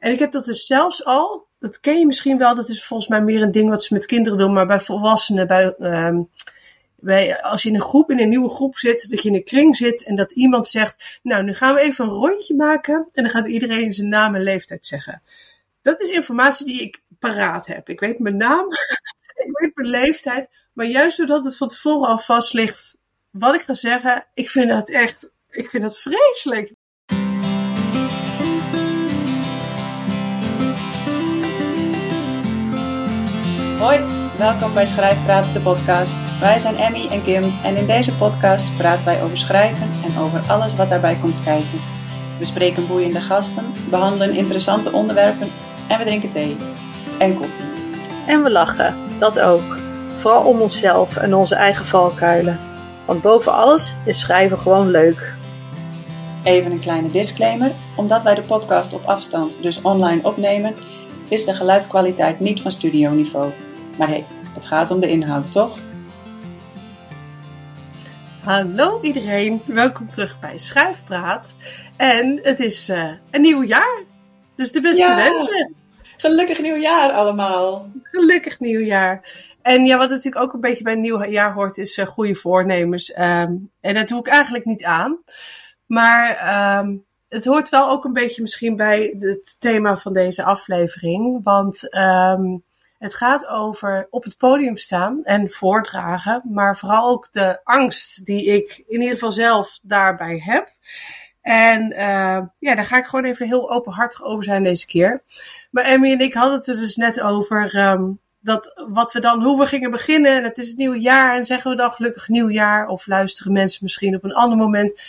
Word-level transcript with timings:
En 0.00 0.12
ik 0.12 0.18
heb 0.18 0.32
dat 0.32 0.44
dus 0.44 0.66
zelfs 0.66 1.04
al, 1.04 1.46
dat 1.58 1.80
ken 1.80 1.98
je 1.98 2.06
misschien 2.06 2.38
wel, 2.38 2.54
dat 2.54 2.68
is 2.68 2.84
volgens 2.84 3.08
mij 3.08 3.20
meer 3.20 3.42
een 3.42 3.52
ding 3.52 3.68
wat 3.70 3.84
ze 3.84 3.94
met 3.94 4.06
kinderen 4.06 4.38
doen, 4.38 4.52
maar 4.52 4.66
bij 4.66 4.80
volwassenen, 4.80 5.46
bij, 5.46 5.74
ehm, 5.78 6.22
bij, 6.96 7.42
als 7.42 7.62
je 7.62 7.68
in 7.68 7.74
een 7.74 7.80
groep, 7.80 8.10
in 8.10 8.18
een 8.18 8.28
nieuwe 8.28 8.48
groep 8.48 8.78
zit, 8.78 9.10
dat 9.10 9.22
je 9.22 9.28
in 9.28 9.34
een 9.34 9.44
kring 9.44 9.76
zit 9.76 10.02
en 10.02 10.16
dat 10.16 10.32
iemand 10.32 10.68
zegt, 10.68 11.18
nou 11.22 11.42
nu 11.42 11.54
gaan 11.54 11.74
we 11.74 11.80
even 11.80 12.04
een 12.04 12.10
rondje 12.10 12.54
maken 12.54 13.08
en 13.12 13.22
dan 13.22 13.32
gaat 13.32 13.46
iedereen 13.46 13.92
zijn 13.92 14.08
naam 14.08 14.34
en 14.34 14.42
leeftijd 14.42 14.86
zeggen. 14.86 15.22
Dat 15.82 16.00
is 16.00 16.10
informatie 16.10 16.66
die 16.66 16.82
ik 16.82 17.02
paraat 17.18 17.66
heb. 17.66 17.88
Ik 17.88 18.00
weet 18.00 18.18
mijn 18.18 18.36
naam, 18.36 18.66
ik 19.44 19.58
weet 19.58 19.74
mijn 19.74 19.88
leeftijd, 19.88 20.48
maar 20.72 20.86
juist 20.86 21.16
doordat 21.16 21.44
het 21.44 21.56
van 21.56 21.68
tevoren 21.68 22.08
al 22.08 22.18
vast 22.18 22.52
ligt 22.52 22.98
wat 23.30 23.54
ik 23.54 23.60
ga 23.60 23.74
zeggen, 23.74 24.26
ik 24.34 24.50
vind 24.50 24.68
dat 24.68 24.90
echt, 24.90 25.30
ik 25.50 25.70
vind 25.70 25.82
dat 25.82 25.98
vreselijk. 25.98 26.72
Hoi, 33.80 34.00
welkom 34.38 34.74
bij 34.74 34.86
Schrijfpraat, 34.86 35.52
de 35.52 35.60
podcast. 35.60 36.38
Wij 36.40 36.58
zijn 36.58 36.76
Emmy 36.76 37.06
en 37.06 37.22
Kim 37.22 37.42
en 37.64 37.76
in 37.76 37.86
deze 37.86 38.16
podcast 38.16 38.76
praten 38.76 39.04
wij 39.04 39.22
over 39.22 39.38
schrijven 39.38 39.90
en 40.04 40.18
over 40.18 40.40
alles 40.48 40.74
wat 40.74 40.88
daarbij 40.88 41.16
komt 41.20 41.42
kijken. 41.42 41.78
We 42.38 42.44
spreken 42.44 42.86
boeiende 42.86 43.20
gasten, 43.20 43.64
behandelen 43.90 44.36
interessante 44.36 44.92
onderwerpen 44.92 45.48
en 45.88 45.98
we 45.98 46.04
drinken 46.04 46.32
thee 46.32 46.56
en 47.18 47.34
koffie. 47.34 47.64
En 48.26 48.42
we 48.42 48.50
lachen, 48.50 48.94
dat 49.18 49.40
ook. 49.40 49.78
Vooral 50.08 50.44
om 50.44 50.60
onszelf 50.60 51.16
en 51.16 51.34
onze 51.34 51.54
eigen 51.54 51.84
valkuilen. 51.84 52.60
Want 53.04 53.22
boven 53.22 53.52
alles 53.52 53.94
is 54.04 54.20
schrijven 54.20 54.58
gewoon 54.58 54.90
leuk. 54.90 55.34
Even 56.42 56.70
een 56.70 56.80
kleine 56.80 57.10
disclaimer. 57.10 57.70
Omdat 57.96 58.22
wij 58.22 58.34
de 58.34 58.42
podcast 58.42 58.92
op 58.92 59.04
afstand, 59.04 59.56
dus 59.60 59.82
online 59.82 60.20
opnemen, 60.22 60.74
is 61.28 61.44
de 61.44 61.54
geluidskwaliteit 61.54 62.40
niet 62.40 62.62
van 62.62 62.72
studioniveau. 62.72 63.52
Maar 64.00 64.08
hé, 64.08 64.14
hey, 64.14 64.24
het 64.54 64.64
gaat 64.64 64.90
om 64.90 65.00
de 65.00 65.08
inhoud, 65.08 65.52
toch? 65.52 65.78
Hallo 68.44 69.00
iedereen, 69.02 69.62
welkom 69.66 70.08
terug 70.08 70.40
bij 70.40 70.58
Schuifpraat. 70.58 71.46
En 71.96 72.40
het 72.42 72.60
is 72.60 72.88
uh, 72.88 73.12
een 73.30 73.40
nieuw 73.40 73.62
jaar, 73.62 74.02
dus 74.54 74.72
de 74.72 74.80
beste 74.80 75.02
Ja. 75.02 75.16
wensen. 75.16 75.74
Gelukkig 76.16 76.60
nieuwjaar 76.60 77.10
allemaal! 77.10 77.90
Gelukkig 78.02 78.60
nieuwjaar. 78.60 79.44
En 79.62 79.84
ja, 79.84 79.98
wat 79.98 80.10
natuurlijk 80.10 80.44
ook 80.44 80.52
een 80.52 80.60
beetje 80.60 80.84
bij 80.84 80.92
een 80.92 81.00
nieuw 81.00 81.24
jaar 81.24 81.52
hoort, 81.52 81.78
is 81.78 81.98
eh, 81.98 82.06
goede 82.06 82.34
voornemens. 82.34 83.12
Ehm, 83.12 83.54
en 83.80 83.94
dat 83.94 84.08
doe 84.08 84.18
ik 84.18 84.26
eigenlijk 84.26 84.64
niet 84.64 84.84
aan. 84.84 85.18
Maar 85.86 86.36
ehm, 86.36 86.96
het 87.28 87.44
hoort 87.44 87.68
wel 87.68 87.90
ook 87.90 88.04
een 88.04 88.12
beetje 88.12 88.42
misschien 88.42 88.76
bij 88.76 89.16
het 89.18 89.56
thema 89.58 89.96
van 89.96 90.12
deze 90.12 90.42
aflevering. 90.44 91.40
Want 91.44 91.90
ehm, 91.90 92.56
het 93.00 93.14
gaat 93.14 93.46
over 93.46 94.06
op 94.10 94.24
het 94.24 94.36
podium 94.36 94.76
staan 94.76 95.24
en 95.24 95.50
voordragen. 95.50 96.42
Maar 96.44 96.76
vooral 96.76 97.10
ook 97.10 97.28
de 97.32 97.60
angst 97.64 98.24
die 98.24 98.44
ik 98.44 98.82
in 98.86 99.00
ieder 99.00 99.10
geval 99.10 99.32
zelf 99.32 99.78
daarbij 99.82 100.38
heb. 100.44 100.72
En 101.42 101.92
eh, 101.92 102.42
ja, 102.58 102.74
daar 102.74 102.84
ga 102.84 102.98
ik 102.98 103.04
gewoon 103.04 103.24
even 103.24 103.46
heel 103.46 103.70
openhartig 103.70 104.22
over 104.22 104.44
zijn 104.44 104.62
deze 104.62 104.86
keer. 104.86 105.22
Maar 105.70 105.84
Emmy 105.84 106.12
en 106.12 106.20
ik 106.20 106.34
hadden 106.34 106.58
het 106.58 106.66
er 106.66 106.76
dus 106.76 106.96
net 106.96 107.20
over 107.20 107.74
ehm, 107.74 108.10
dat 108.40 108.82
wat 108.90 109.12
we 109.12 109.20
dan, 109.20 109.42
hoe 109.42 109.58
we 109.58 109.66
gingen 109.66 109.90
beginnen. 109.90 110.36
En 110.36 110.44
het 110.44 110.58
is 110.58 110.68
het 110.68 110.76
nieuwe 110.76 111.00
jaar 111.00 111.34
en 111.34 111.44
zeggen 111.44 111.70
we 111.70 111.76
dan 111.76 111.92
gelukkig 111.92 112.28
nieuwjaar. 112.28 112.88
Of 112.88 113.06
luisteren 113.06 113.52
mensen 113.52 113.80
misschien 113.82 114.14
op 114.14 114.24
een 114.24 114.34
ander 114.34 114.58
moment. 114.58 115.00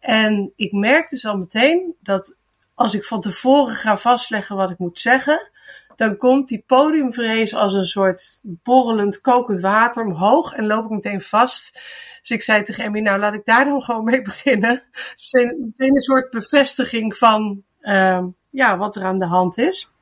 En 0.00 0.52
ik 0.56 0.72
merk 0.72 1.10
dus 1.10 1.26
al 1.26 1.38
meteen 1.38 1.94
dat 2.02 2.36
als 2.74 2.94
ik 2.94 3.04
van 3.04 3.20
tevoren 3.20 3.76
ga 3.76 3.96
vastleggen 3.96 4.56
wat 4.56 4.70
ik 4.70 4.78
moet 4.78 5.00
zeggen. 5.00 5.50
Dan 5.98 6.16
komt 6.16 6.48
die 6.48 6.64
podiumvrees 6.66 7.54
als 7.54 7.74
een 7.74 7.84
soort 7.84 8.40
borrelend 8.42 9.20
kokend 9.20 9.60
water 9.60 10.04
omhoog 10.04 10.52
en 10.52 10.66
loop 10.66 10.84
ik 10.84 10.90
meteen 10.90 11.20
vast. 11.20 11.72
Dus 12.20 12.30
ik 12.30 12.42
zei 12.42 12.62
tegen 12.62 12.84
Emmy, 12.84 13.00
nou 13.00 13.18
laat 13.18 13.34
ik 13.34 13.44
daar 13.44 13.64
dan 13.64 13.82
gewoon 13.82 14.04
mee 14.04 14.22
beginnen. 14.22 14.82
Dus 15.14 15.32
meteen 15.32 15.94
een 15.94 16.00
soort 16.00 16.30
bevestiging 16.30 17.16
van 17.16 17.62
ehm, 17.80 18.26
ja, 18.50 18.76
wat 18.78 18.96
er 18.96 19.04
aan 19.04 19.18
de 19.18 19.26
hand 19.26 19.58
is. 19.58 19.92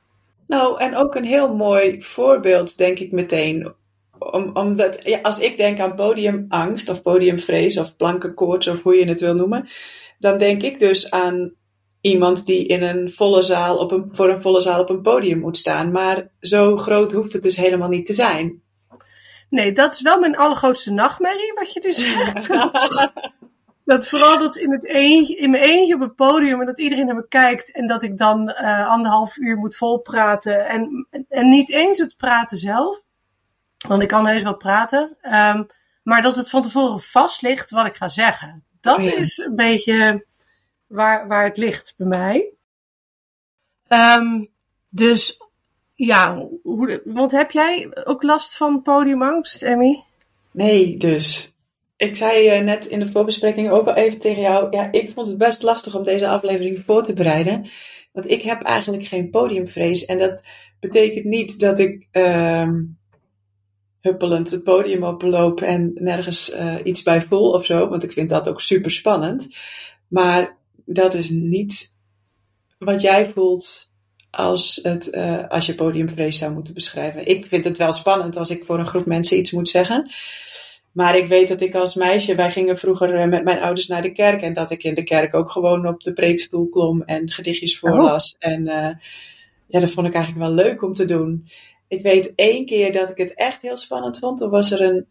Nou, 0.47 0.81
en 0.81 0.97
ook 0.97 1.15
een 1.15 1.25
heel 1.25 1.55
mooi 1.55 2.03
voorbeeld, 2.03 2.79
denk 2.79 2.99
ik 2.99 3.13
meteen. 3.13 3.75
Om, 4.19 4.51
omdat, 4.57 5.01
ja, 5.05 5.19
als 5.23 5.39
ik 5.39 5.57
denk 5.57 5.81
aan 5.81 5.95
podiumangst 5.95 6.89
of 6.89 7.03
podiumvrees 7.03 7.79
of 7.79 7.97
plankenkoorts 7.97 8.69
of 8.69 8.83
hoe 8.83 8.95
je 8.95 9.09
het 9.09 9.21
wil 9.21 9.35
noemen, 9.35 9.69
dan 10.19 10.39
denk 10.39 10.63
ik 10.63 10.79
dus 10.79 11.11
aan 11.11 11.55
iemand 12.07 12.47
die 12.47 12.67
in 12.67 12.83
een 12.83 13.13
volle 13.15 13.43
zaal 13.43 13.77
op 13.79 13.93
een, 13.93 14.09
voor 14.13 14.29
een 14.29 14.43
volle 14.43 14.61
zaal 14.61 14.81
op 14.81 14.91
een 14.91 15.03
podium 15.03 15.39
moet 15.39 15.57
staan. 15.57 15.91
Maar 15.91 16.29
zo 16.41 16.77
groot 16.77 17.13
hoeft 17.13 17.33
het 17.33 17.43
dus 17.43 17.57
helemaal 17.57 17.89
niet 17.89 18.07
te 18.07 18.13
zijn. 18.13 18.63
Nee, 19.51 19.73
dat 19.73 19.95
is 19.95 20.03
wel 20.03 20.19
mijn 20.19 20.37
allergrootste 20.37 20.93
nachtmerrie, 20.93 21.53
wat 21.55 21.73
je 21.73 21.81
nu 21.83 21.93
zegt. 21.93 22.49
dat 23.85 24.09
vooral 24.09 24.39
dat 24.39 24.57
in, 24.57 24.73
het 24.73 24.87
eentje, 24.87 25.37
in 25.37 25.51
mijn 25.51 25.63
eentje 25.63 25.95
op 25.95 26.01
het 26.01 26.15
podium 26.15 26.61
en 26.61 26.67
dat 26.67 26.79
iedereen 26.79 27.07
naar 27.07 27.15
me 27.15 27.29
kijkt 27.29 27.73
en 27.73 27.87
dat 27.87 28.03
ik 28.03 28.19
dan 28.19 28.49
eh, 28.49 28.89
anderhalf 28.89 29.37
uur 29.37 29.57
moet 29.57 29.77
volpraten. 29.77 30.67
En, 30.67 31.07
en 31.29 31.49
niet 31.49 31.71
eens 31.71 31.99
het 31.99 32.17
praten 32.17 32.57
zelf, 32.57 33.03
want 33.89 34.03
ik 34.03 34.09
kan 34.09 34.27
heus 34.27 34.43
wel 34.43 34.57
praten, 34.57 35.17
ehm, 35.21 35.63
maar 36.03 36.23
dat 36.23 36.37
het 36.37 36.51
van 36.51 36.63
tevoren 36.63 37.01
vast 37.01 37.43
ligt 37.43 37.71
wat 37.71 37.87
ik 37.87 37.97
ga 37.97 38.09
zeggen. 38.09 38.65
Dat 38.81 38.99
Oh 38.99 39.05
ja. 39.05 39.17
is 39.17 39.39
een 39.39 39.57
beetje 39.57 40.27
waar, 40.87 41.29
waar 41.29 41.45
het 41.45 41.57
ligt 41.57 41.95
bij 41.97 42.07
mij. 42.07 42.51
Ehm, 43.89 44.45
dus 44.89 45.41
ja, 45.95 46.49
hoe, 46.63 47.03
want 47.05 47.31
heb 47.31 47.51
jij 47.51 47.89
ook 48.05 48.23
last 48.23 48.57
van 48.57 48.83
podiumangst, 48.83 49.63
Emmy? 49.63 50.03
Nee, 50.51 50.97
dus. 50.97 51.53
Ik 51.97 52.17
zei 52.17 52.49
eh, 52.49 52.65
net 52.65 52.87
in 52.87 52.99
de 52.99 53.11
voorbespreking 53.11 53.71
ook 53.71 53.87
al 53.87 53.95
even 53.95 54.19
tegen 54.19 54.43
jou. 54.43 54.77
Ja, 54.77 54.93
ik 54.93 55.11
vond 55.11 55.27
het 55.27 55.39
best 55.39 55.63
lastig 55.63 55.95
om 55.95 56.05
deze 56.05 56.29
aflevering 56.29 56.83
voor 56.85 57.03
te 57.03 57.13
bereiden. 57.13 57.67
Want 58.13 58.31
ik 58.31 58.43
heb 58.43 58.63
eigenlijk 58.63 59.05
geen 59.05 59.31
podiumvrees. 59.31 60.05
En 60.05 60.19
dat 60.19 60.43
betekent 60.81 61.25
niet 61.25 61.61
dat 61.61 61.79
ik 61.79 62.09
ehm, 62.11 62.83
huppelend 64.01 64.51
het 64.51 64.63
podium 64.63 65.05
oploop 65.05 65.61
en 65.61 65.91
nergens 65.95 66.51
eh, 66.51 66.75
iets 66.85 67.03
bij 67.03 67.21
voel 67.21 67.51
of 67.51 67.65
zo. 67.65 67.89
Want 67.89 68.03
ik 68.03 68.13
vind 68.13 68.29
dat 68.29 68.49
ook 68.49 68.61
super 68.61 68.91
spannend. 68.91 69.49
Maar 70.09 70.56
dat 70.87 71.15
is 71.15 71.31
niet 71.31 71.99
wat 72.79 73.01
jij 73.01 73.33
voelt 73.33 73.91
als, 74.31 74.81
het, 74.83 75.11
eh, 75.11 75.49
als 75.49 75.67
je 75.67 75.75
podiumvrees 75.75 76.39
zou 76.39 76.53
moeten 76.53 76.75
beschrijven. 76.75 77.27
Ik 77.27 77.47
vind 77.47 77.65
het 77.65 77.79
wel 77.79 77.93
spannend 77.93 78.37
als 78.37 78.51
ik 78.51 78.65
voor 78.65 78.79
een 78.79 78.87
groep 78.87 79.07
mensen 79.07 79.39
iets 79.39 79.51
moet 79.51 79.69
zeggen. 79.69 80.11
Maar 80.93 81.17
ik 81.17 81.27
weet 81.27 81.49
dat 81.49 81.61
ik 81.61 81.75
als 81.75 81.95
meisje, 81.95 82.35
wij 82.35 82.53
gingen 82.53 82.79
vroeger 82.79 83.15
eh, 83.15 83.29
met 83.29 83.45
mijn 83.45 83.61
ouders 83.61 83.87
naar 83.87 84.03
de 84.03 84.13
kerk. 84.13 84.43
En 84.43 84.53
dat 84.53 84.71
ik 84.71 84.83
in 84.83 84.95
de 84.95 85.03
kerk 85.03 85.35
ook 85.35 85.51
gewoon 85.51 85.89
op 85.89 86.03
de 86.03 86.13
preekstoel 86.13 86.69
klom 86.69 87.03
en 87.03 87.31
gedichtjes 87.31 87.79
voorlas. 87.79 88.37
En 88.39 88.69
eh, 88.69 88.95
ja, 89.67 89.81
dat 89.81 89.91
vond 89.91 90.07
ik 90.07 90.15
eigenlijk 90.15 90.47
wel 90.47 90.55
leuk 90.55 90.83
om 90.83 90.93
te 90.93 91.05
doen. 91.05 91.47
Ik 91.89 92.03
weet 92.03 92.33
één 92.35 92.67
keer 92.67 92.93
dat 92.93 93.11
ik 93.11 93.17
het 93.17 93.35
echt 93.35 93.63
heel 93.63 93.77
spannend 93.77 94.19
vond. 94.19 94.39
Toen 94.39 94.51
was 94.51 94.71
er 94.71 94.81
een, 94.81 95.07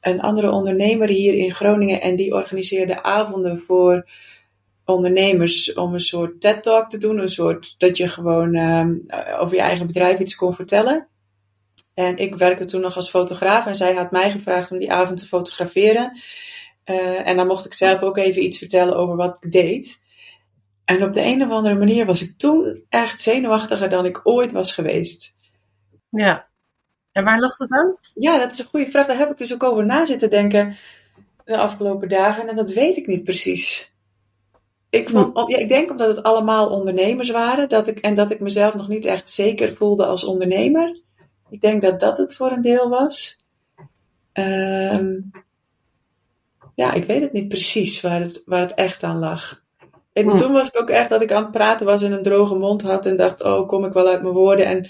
een 0.00 0.20
andere 0.20 0.50
ondernemer 0.50 1.08
hier 1.08 1.34
in 1.34 1.52
Groningen. 1.52 2.00
En 2.00 2.16
die 2.16 2.34
organiseerde 2.34 3.02
avonden 3.02 3.62
voor 3.66 4.08
ondernemers 4.90 5.72
om 5.72 5.94
een 5.94 6.00
soort 6.00 6.40
TED-talk 6.40 6.90
te 6.90 6.98
doen. 6.98 7.18
Een 7.18 7.28
soort 7.28 7.74
dat 7.78 7.96
je 7.96 8.08
gewoon 8.08 8.54
ehm, 8.54 8.94
over 9.38 9.54
je 9.54 9.60
eigen 9.60 9.86
bedrijf 9.86 10.18
iets 10.18 10.36
kon 10.36 10.54
vertellen. 10.54 11.08
En 11.94 12.16
ik 12.16 12.34
werkte 12.34 12.64
toen 12.64 12.80
nog 12.80 12.96
als 12.96 13.10
fotograaf 13.10 13.66
en 13.66 13.74
zij 13.74 13.94
had 13.94 14.10
mij 14.10 14.30
gevraagd 14.30 14.72
om 14.72 14.78
die 14.78 14.92
avond 14.92 15.18
te 15.18 15.26
fotograferen. 15.26 16.18
Eh, 16.84 17.28
en 17.28 17.36
dan 17.36 17.46
mocht 17.46 17.66
ik 17.66 17.74
zelf 17.74 18.02
ook 18.02 18.16
even 18.16 18.42
iets 18.42 18.58
vertellen 18.58 18.96
over 18.96 19.16
wat 19.16 19.36
ik 19.40 19.52
deed. 19.52 20.00
En 20.84 21.04
op 21.04 21.12
de 21.12 21.24
een 21.24 21.42
of 21.42 21.50
andere 21.50 21.74
manier 21.74 22.06
was 22.06 22.22
ik 22.22 22.38
toen 22.38 22.84
echt 22.88 23.20
zenuwachtiger 23.20 23.88
dan 23.88 24.06
ik 24.06 24.20
ooit 24.22 24.52
was 24.52 24.74
geweest. 24.74 25.34
Ja. 26.08 26.48
En 27.12 27.24
waar 27.24 27.40
lag 27.40 27.56
dat 27.56 27.70
aan? 27.70 27.96
Ja, 28.14 28.38
dat 28.38 28.52
is 28.52 28.58
een 28.58 28.66
goede 28.66 28.90
vraag. 28.90 29.06
Daar 29.06 29.18
heb 29.18 29.30
ik 29.30 29.38
dus 29.38 29.54
ook 29.54 29.62
over 29.62 29.86
na 29.86 30.04
zitten 30.04 30.30
denken 30.30 30.76
de 31.44 31.56
afgelopen 31.56 32.08
dagen. 32.08 32.48
En 32.48 32.56
dat 32.56 32.72
weet 32.72 32.96
ik 32.96 33.06
niet 33.06 33.24
precies. 33.24 33.89
Ik, 34.90 35.08
vond, 35.08 35.34
om- 35.36 35.50
ja, 35.50 35.56
ik 35.58 35.68
denk 35.68 35.90
omdat 35.90 36.16
het 36.16 36.22
allemaal 36.24 36.68
ondernemers 36.68 37.30
waren 37.30 37.68
dat 37.68 37.86
ik, 37.88 37.98
en 37.98 38.14
dat 38.14 38.30
ik 38.30 38.40
mezelf 38.40 38.74
nog 38.74 38.88
niet 38.88 39.04
echt 39.04 39.30
zeker 39.30 39.76
voelde 39.76 40.04
als 40.06 40.24
ondernemer. 40.24 41.00
Ik 41.50 41.60
denk 41.60 41.82
dat 41.82 42.00
dat 42.00 42.18
het 42.18 42.34
voor 42.34 42.50
een 42.50 42.62
deel 42.62 42.88
was. 42.88 43.44
Ehm, 44.32 45.14
ja, 46.74 46.92
ik 46.92 47.04
weet 47.04 47.20
het 47.20 47.32
niet 47.32 47.48
precies 47.48 48.00
waar 48.00 48.20
het, 48.20 48.42
waar 48.44 48.60
het 48.60 48.74
echt 48.74 49.02
aan 49.02 49.18
lag. 49.18 49.62
En 50.12 50.28
Hm. 50.28 50.36
toen 50.36 50.52
was 50.52 50.68
ik 50.68 50.80
ook 50.80 50.90
echt 50.90 51.08
dat 51.08 51.22
ik 51.22 51.32
aan 51.32 51.42
het 51.42 51.52
praten 51.52 51.86
was 51.86 52.02
en 52.02 52.12
een 52.12 52.22
droge 52.22 52.54
mond 52.54 52.82
had 52.82 53.06
en 53.06 53.16
dacht, 53.16 53.42
oh, 53.42 53.68
kom 53.68 53.84
ik 53.84 53.92
wel 53.92 54.08
uit 54.08 54.22
mijn 54.22 54.34
woorden? 54.34 54.66
En 54.66 54.88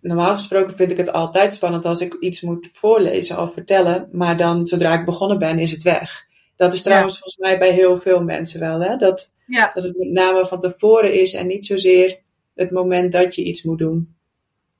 normaal 0.00 0.34
gesproken 0.34 0.76
vind 0.76 0.90
ik 0.90 0.96
het 0.96 1.12
altijd 1.12 1.52
spannend 1.52 1.84
als 1.84 2.00
ik 2.00 2.14
iets 2.20 2.40
moet 2.40 2.68
voorlezen 2.72 3.40
of 3.40 3.52
vertellen, 3.52 4.08
maar 4.12 4.36
dan 4.36 4.66
zodra 4.66 4.98
ik 4.98 5.04
begonnen 5.04 5.38
ben, 5.38 5.58
is 5.58 5.70
het 5.72 5.82
weg. 5.82 6.26
Dat 6.56 6.72
is 6.72 6.82
trouwens 6.82 7.18
volgens 7.18 7.36
mij 7.36 7.58
bij 7.58 7.70
heel 7.70 8.00
veel 8.00 8.22
mensen 8.22 8.60
wel, 8.60 8.80
hè? 8.80 8.96
Dat, 8.96 9.34
Ja. 9.46 9.70
dat 9.74 9.84
het 9.84 9.98
met 9.98 10.10
name 10.10 10.46
van 10.46 10.60
tevoren 10.60 11.20
is 11.20 11.34
en 11.34 11.46
niet 11.46 11.66
zozeer 11.66 12.18
het 12.54 12.70
moment 12.70 13.12
dat 13.12 13.34
je 13.34 13.44
iets 13.44 13.62
moet 13.62 13.78
doen. 13.78 14.14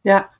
Ja. 0.00 0.30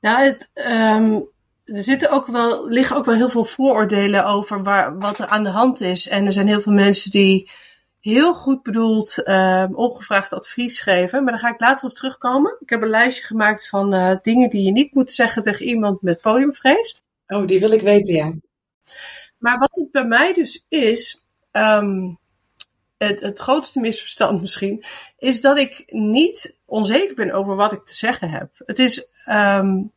Nou, 0.00 0.24
het, 0.24 0.50
ehm, 0.54 1.20
er 1.64 1.82
zitten 1.82 2.10
ook 2.10 2.26
wel, 2.26 2.68
liggen 2.68 2.96
ook 2.96 3.04
wel 3.04 3.14
heel 3.14 3.30
veel 3.30 3.44
vooroordelen 3.44 4.26
over 4.26 4.62
waar, 4.62 4.98
wat 4.98 5.18
er 5.18 5.26
aan 5.26 5.44
de 5.44 5.50
hand 5.50 5.80
is. 5.80 6.08
En 6.08 6.26
er 6.26 6.32
zijn 6.32 6.48
heel 6.48 6.60
veel 6.60 6.72
mensen 6.72 7.10
die 7.10 7.50
heel 8.00 8.34
goed 8.34 8.62
bedoeld 8.62 9.28
um, 9.28 9.74
ongevraagd 9.74 10.32
advies 10.32 10.80
geven. 10.80 11.22
Maar 11.22 11.32
daar 11.32 11.42
ga 11.42 11.52
ik 11.52 11.60
later 11.60 11.88
op 11.88 11.94
terugkomen. 11.94 12.56
Ik 12.60 12.70
heb 12.70 12.82
een 12.82 12.88
lijstje 12.88 13.24
gemaakt 13.24 13.68
van 13.68 13.94
uh, 13.94 14.16
dingen 14.22 14.50
die 14.50 14.62
je 14.62 14.72
niet 14.72 14.94
moet 14.94 15.12
zeggen 15.12 15.42
tegen 15.42 15.66
iemand 15.66 16.02
met 16.02 16.20
podiumvrees. 16.20 17.02
Oh, 17.26 17.46
die 17.46 17.60
wil 17.60 17.70
ik 17.70 17.80
weten, 17.80 18.14
ja. 18.14 18.32
Maar 19.44 19.58
wat 19.58 19.76
het 19.76 19.90
bij 19.90 20.04
mij 20.04 20.32
dus 20.32 20.64
is, 20.68 21.24
um, 21.52 22.18
het, 22.98 23.20
het 23.20 23.38
grootste 23.38 23.80
misverstand 23.80 24.40
misschien, 24.40 24.84
is 25.18 25.40
dat 25.40 25.58
ik 25.58 25.84
niet 25.86 26.54
onzeker 26.64 27.14
ben 27.14 27.32
over 27.32 27.56
wat 27.56 27.72
ik 27.72 27.84
te 27.84 27.94
zeggen 27.94 28.30
heb. 28.30 28.50
Het 28.66 28.78
is, 28.78 29.08
um, 29.28 29.92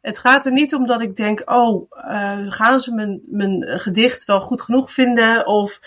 het 0.00 0.18
gaat 0.18 0.46
er 0.46 0.52
niet 0.52 0.74
om 0.74 0.86
dat 0.86 1.00
ik 1.00 1.16
denk, 1.16 1.42
oh, 1.50 1.90
uh, 1.92 2.52
gaan 2.52 2.80
ze 2.80 2.94
mijn, 2.94 3.20
mijn 3.26 3.62
gedicht 3.80 4.24
wel 4.24 4.40
goed 4.40 4.62
genoeg 4.62 4.92
vinden? 4.92 5.46
Of 5.46 5.80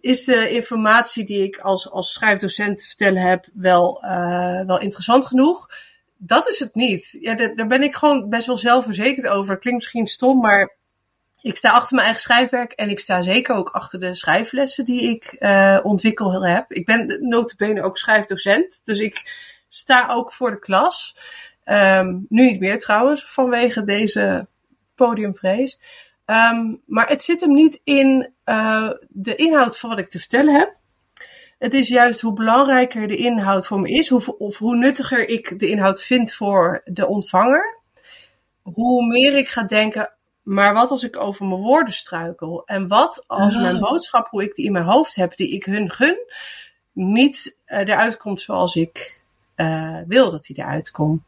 is 0.00 0.24
de 0.24 0.50
informatie 0.50 1.24
die 1.24 1.42
ik 1.42 1.58
als, 1.58 1.90
als 1.90 2.12
schrijfdocent 2.12 2.78
te 2.78 2.86
vertellen 2.86 3.22
heb 3.22 3.46
wel, 3.54 4.04
uh, 4.04 4.60
wel 4.66 4.80
interessant 4.80 5.26
genoeg? 5.26 5.70
Dat 6.16 6.48
is 6.48 6.58
het 6.58 6.74
niet. 6.74 7.16
Ja, 7.20 7.34
daar 7.34 7.66
ben 7.66 7.82
ik 7.82 7.94
gewoon 7.94 8.28
best 8.28 8.46
wel 8.46 8.58
zelfverzekerd 8.58 9.26
over. 9.26 9.58
Klinkt 9.58 9.80
misschien 9.80 10.06
stom, 10.06 10.40
maar 10.40 10.76
ik 11.40 11.56
sta 11.56 11.70
achter 11.70 11.94
mijn 11.94 12.06
eigen 12.06 12.22
schrijfwerk 12.22 12.72
en 12.72 12.88
ik 12.90 12.98
sta 13.00 13.22
zeker 13.22 13.54
ook 13.54 13.68
achter 13.68 14.00
de 14.00 14.14
schrijflessen 14.14 14.84
die 14.84 15.02
ik 15.02 15.36
uh, 15.38 15.78
ontwikkeld 15.82 16.44
heb. 16.44 16.72
Ik 16.72 16.86
ben 16.86 17.28
notabene 17.28 17.82
ook 17.82 17.98
schrijfdocent, 17.98 18.80
dus 18.84 19.00
ik 19.00 19.46
sta 19.68 20.08
ook 20.08 20.32
voor 20.32 20.50
de 20.50 20.58
klas. 20.58 21.16
Um, 21.64 22.26
nu 22.28 22.44
niet 22.44 22.60
meer 22.60 22.78
trouwens, 22.78 23.24
vanwege 23.24 23.84
deze 23.84 24.46
podiumvrees. 24.94 25.80
Um, 26.26 26.82
maar 26.86 27.08
het 27.08 27.22
zit 27.22 27.40
hem 27.40 27.52
niet 27.52 27.80
in 27.84 28.32
uh, 28.44 28.90
de 29.08 29.34
inhoud 29.34 29.78
van 29.78 29.90
wat 29.90 29.98
ik 29.98 30.10
te 30.10 30.18
vertellen 30.18 30.54
heb. 30.54 30.76
Het 31.58 31.74
is 31.74 31.88
juist 31.88 32.20
hoe 32.20 32.32
belangrijker 32.32 33.08
de 33.08 33.16
inhoud 33.16 33.66
voor 33.66 33.80
me 33.80 33.88
is, 33.88 34.08
hoe, 34.08 34.38
of 34.38 34.58
hoe 34.58 34.76
nuttiger 34.76 35.28
ik 35.28 35.58
de 35.58 35.68
inhoud 35.68 36.02
vind 36.02 36.32
voor 36.32 36.80
de 36.84 37.06
ontvanger. 37.06 37.78
Hoe 38.62 39.06
meer 39.06 39.36
ik 39.36 39.48
ga 39.48 39.62
denken, 39.62 40.12
maar 40.48 40.74
wat 40.74 40.90
als 40.90 41.04
ik 41.04 41.20
over 41.20 41.46
mijn 41.46 41.60
woorden 41.60 41.94
struikel? 41.94 42.62
En 42.66 42.88
wat 42.88 43.24
als 43.26 43.56
mijn 43.56 43.78
boodschap, 43.78 44.28
hoe 44.30 44.42
ik 44.42 44.54
die 44.54 44.64
in 44.64 44.72
mijn 44.72 44.84
hoofd 44.84 45.14
heb, 45.14 45.36
die 45.36 45.50
ik 45.50 45.64
hun 45.64 45.90
gun, 45.90 46.18
niet 46.92 47.56
uh, 47.66 47.78
eruit 47.78 48.16
komt 48.16 48.40
zoals 48.40 48.76
ik 48.76 49.22
uh, 49.56 49.98
wil 50.06 50.30
dat 50.30 50.44
die 50.44 50.58
eruit 50.58 50.90
komt? 50.90 51.22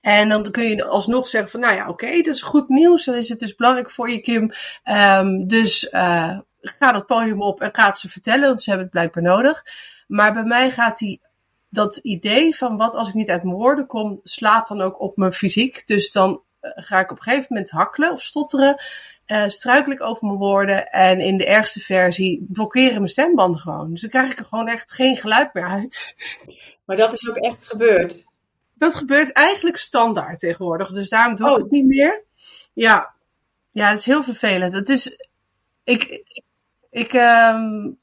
En 0.00 0.28
dan 0.28 0.50
kun 0.50 0.64
je 0.64 0.84
alsnog 0.84 1.28
zeggen 1.28 1.50
van, 1.50 1.60
nou 1.60 1.74
ja, 1.74 1.82
oké, 1.82 1.90
okay, 1.90 2.22
dat 2.22 2.34
is 2.34 2.42
goed 2.42 2.68
nieuws. 2.68 3.04
Dan 3.04 3.14
is 3.14 3.28
het 3.28 3.38
dus 3.38 3.54
belangrijk 3.54 3.90
voor 3.90 4.10
je, 4.10 4.20
Kim. 4.20 4.52
Um, 4.84 5.46
dus 5.46 5.92
uh, 5.92 6.38
ga 6.60 6.92
dat 6.92 7.06
podium 7.06 7.42
op 7.42 7.60
en 7.60 7.74
ga 7.74 7.86
het 7.86 7.98
ze 7.98 8.08
vertellen, 8.08 8.48
want 8.48 8.62
ze 8.62 8.70
hebben 8.70 8.88
het 8.88 8.94
blijkbaar 8.94 9.22
nodig. 9.22 9.64
Maar 10.06 10.32
bij 10.32 10.44
mij 10.44 10.70
gaat 10.70 10.98
die, 10.98 11.20
dat 11.68 11.96
idee 11.96 12.56
van 12.56 12.76
wat 12.76 12.94
als 12.94 13.08
ik 13.08 13.14
niet 13.14 13.30
uit 13.30 13.42
mijn 13.42 13.56
woorden 13.56 13.86
kom, 13.86 14.20
slaat 14.22 14.68
dan 14.68 14.80
ook 14.80 15.00
op 15.00 15.16
mijn 15.16 15.32
fysiek. 15.32 15.86
Dus 15.86 16.12
dan 16.12 16.42
ga 16.62 17.00
ik 17.00 17.10
op 17.10 17.16
een 17.16 17.22
gegeven 17.22 17.46
moment 17.48 17.70
hakkelen 17.70 18.12
of 18.12 18.22
stotteren. 18.22 18.82
Uh, 19.26 19.48
struikel 19.48 19.92
ik 19.92 20.02
over 20.02 20.26
mijn 20.26 20.38
woorden. 20.38 20.90
En 20.90 21.20
in 21.20 21.38
de 21.38 21.46
ergste 21.46 21.80
versie 21.80 22.46
blokkeren 22.48 22.94
mijn 22.94 23.08
stembanden 23.08 23.60
gewoon. 23.60 23.90
Dus 23.90 24.00
dan 24.00 24.10
krijg 24.10 24.30
ik 24.30 24.38
er 24.38 24.44
gewoon 24.44 24.68
echt 24.68 24.92
geen 24.92 25.16
geluid 25.16 25.54
meer 25.54 25.68
uit. 25.68 26.14
Maar 26.84 26.96
dat 26.96 27.12
is 27.12 27.30
ook 27.30 27.36
echt 27.36 27.68
gebeurd. 27.68 28.24
Dat 28.74 28.94
gebeurt 28.94 29.32
eigenlijk 29.32 29.76
standaard 29.76 30.38
tegenwoordig. 30.38 30.88
Dus 30.88 31.08
daarom 31.08 31.36
doe 31.36 31.50
oh. 31.50 31.56
ik 31.56 31.62
het 31.62 31.70
niet 31.70 31.86
meer. 31.86 32.24
Ja. 32.72 33.14
Ja, 33.70 33.90
dat 33.90 33.98
is 33.98 34.06
heel 34.06 34.22
vervelend. 34.22 34.72
Het 34.72 34.88
is. 34.88 35.26
Ik. 35.84 36.04
Ik. 36.04 36.42
ik 36.90 37.12
um, 37.12 37.98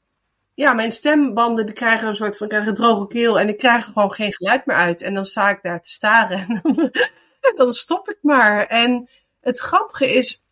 ja, 0.54 0.72
mijn 0.72 0.92
stembanden 0.92 1.66
die 1.66 1.74
krijgen 1.74 2.08
een 2.08 2.16
soort 2.16 2.36
van 2.36 2.48
krijgen 2.48 2.68
een 2.68 2.74
droge 2.74 3.06
keel. 3.06 3.40
En 3.40 3.48
ik 3.48 3.58
krijg 3.58 3.86
er 3.86 3.92
gewoon 3.92 4.12
geen 4.12 4.32
geluid 4.32 4.66
meer 4.66 4.76
uit. 4.76 5.02
En 5.02 5.14
dan 5.14 5.24
sta 5.24 5.50
ik 5.50 5.62
daar 5.62 5.82
te 5.82 5.90
staren. 5.90 6.38
En 6.38 6.60
dan, 6.62 6.90
dan 7.56 7.72
stop 7.72 8.08
ik 8.08 8.18
maar. 8.22 8.66
En 8.66 9.08
het 9.40 9.58
grappige 9.58 10.12
is. 10.12 10.42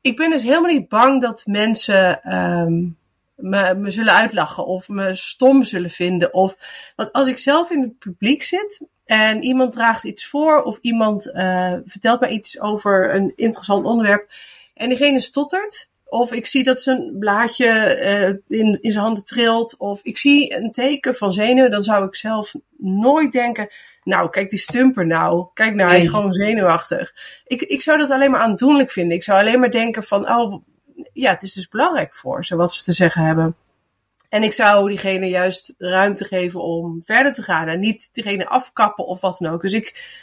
Ik 0.00 0.16
ben 0.16 0.30
dus 0.30 0.42
helemaal 0.42 0.72
niet 0.72 0.88
bang 0.88 1.20
dat 1.20 1.42
mensen. 1.46 2.34
Um, 2.36 2.96
me, 3.42 3.90
zullen 3.90 4.14
uitlachen 4.14 4.66
of 4.66 4.88
me 4.88 5.14
stom 5.14 5.64
zullen 5.64 5.90
vinden. 5.90 6.34
Of, 6.34 6.56
want 6.96 7.12
als 7.12 7.28
ik 7.28 7.38
zelf 7.38 7.70
in 7.70 7.80
het 7.80 7.98
publiek 7.98 8.42
zit 8.42 8.80
en 9.04 9.42
iemand 9.42 9.72
draagt 9.72 10.04
iets 10.04 10.26
voor 10.26 10.62
of 10.62 10.78
iemand 10.80 11.26
uh, 11.26 11.74
vertelt 11.84 12.20
mij 12.20 12.30
iets 12.30 12.60
over 12.60 13.14
een 13.14 13.32
interessant 13.36 13.84
onderwerp 13.84 14.30
en 14.74 14.88
diegene 14.88 15.20
stottert. 15.20 15.90
Of 16.04 16.32
ik 16.32 16.46
zie 16.46 16.64
dat 16.64 16.80
zijn 16.80 17.16
blaadje 17.18 17.98
uh, 18.48 18.58
in, 18.58 18.78
in 18.80 18.92
zijn 18.92 19.04
handen 19.04 19.24
trilt. 19.24 19.76
Of 19.76 20.00
ik 20.02 20.18
zie 20.18 20.56
een 20.56 20.72
teken 20.72 21.14
van 21.14 21.32
zenuwen. 21.32 21.70
Dan 21.70 21.84
zou 21.84 22.06
ik 22.06 22.16
zelf 22.16 22.54
nooit 22.76 23.32
denken. 23.32 23.68
Nou, 24.04 24.30
kijk 24.30 24.50
die 24.50 24.58
stumper 24.58 25.06
nou. 25.06 25.46
Kijk 25.54 25.74
nou, 25.74 25.90
hij 25.90 25.98
is 25.98 26.08
gewoon 26.08 26.32
zenuwachtig. 26.32 27.14
Ik, 27.46 27.62
ik 27.62 27.82
zou 27.82 27.98
dat 27.98 28.10
alleen 28.10 28.30
maar 28.30 28.40
aandoenlijk 28.40 28.90
vinden. 28.90 29.16
Ik 29.16 29.24
zou 29.24 29.40
alleen 29.40 29.60
maar 29.60 29.70
denken 29.70 30.02
van. 30.02 30.28
Oh, 30.28 30.62
ja, 31.12 31.30
het 31.30 31.42
is 31.42 31.52
dus 31.52 31.68
belangrijk 31.68 32.14
voor 32.14 32.44
ze 32.44 32.56
wat 32.56 32.72
ze 32.72 32.82
te 32.82 32.92
zeggen 32.92 33.22
hebben. 33.22 33.56
En 34.28 34.42
ik 34.42 34.52
zou 34.52 34.88
diegene 34.88 35.26
juist 35.26 35.74
ruimte 35.78 36.24
geven 36.24 36.62
om 36.62 37.02
verder 37.04 37.32
te 37.32 37.42
gaan. 37.42 37.68
En 37.68 37.80
niet 37.80 38.08
diegene 38.12 38.48
afkappen 38.48 39.06
of 39.06 39.20
wat 39.20 39.38
dan 39.38 39.52
ook. 39.52 39.62
Dus 39.62 39.72
ik 39.72 40.20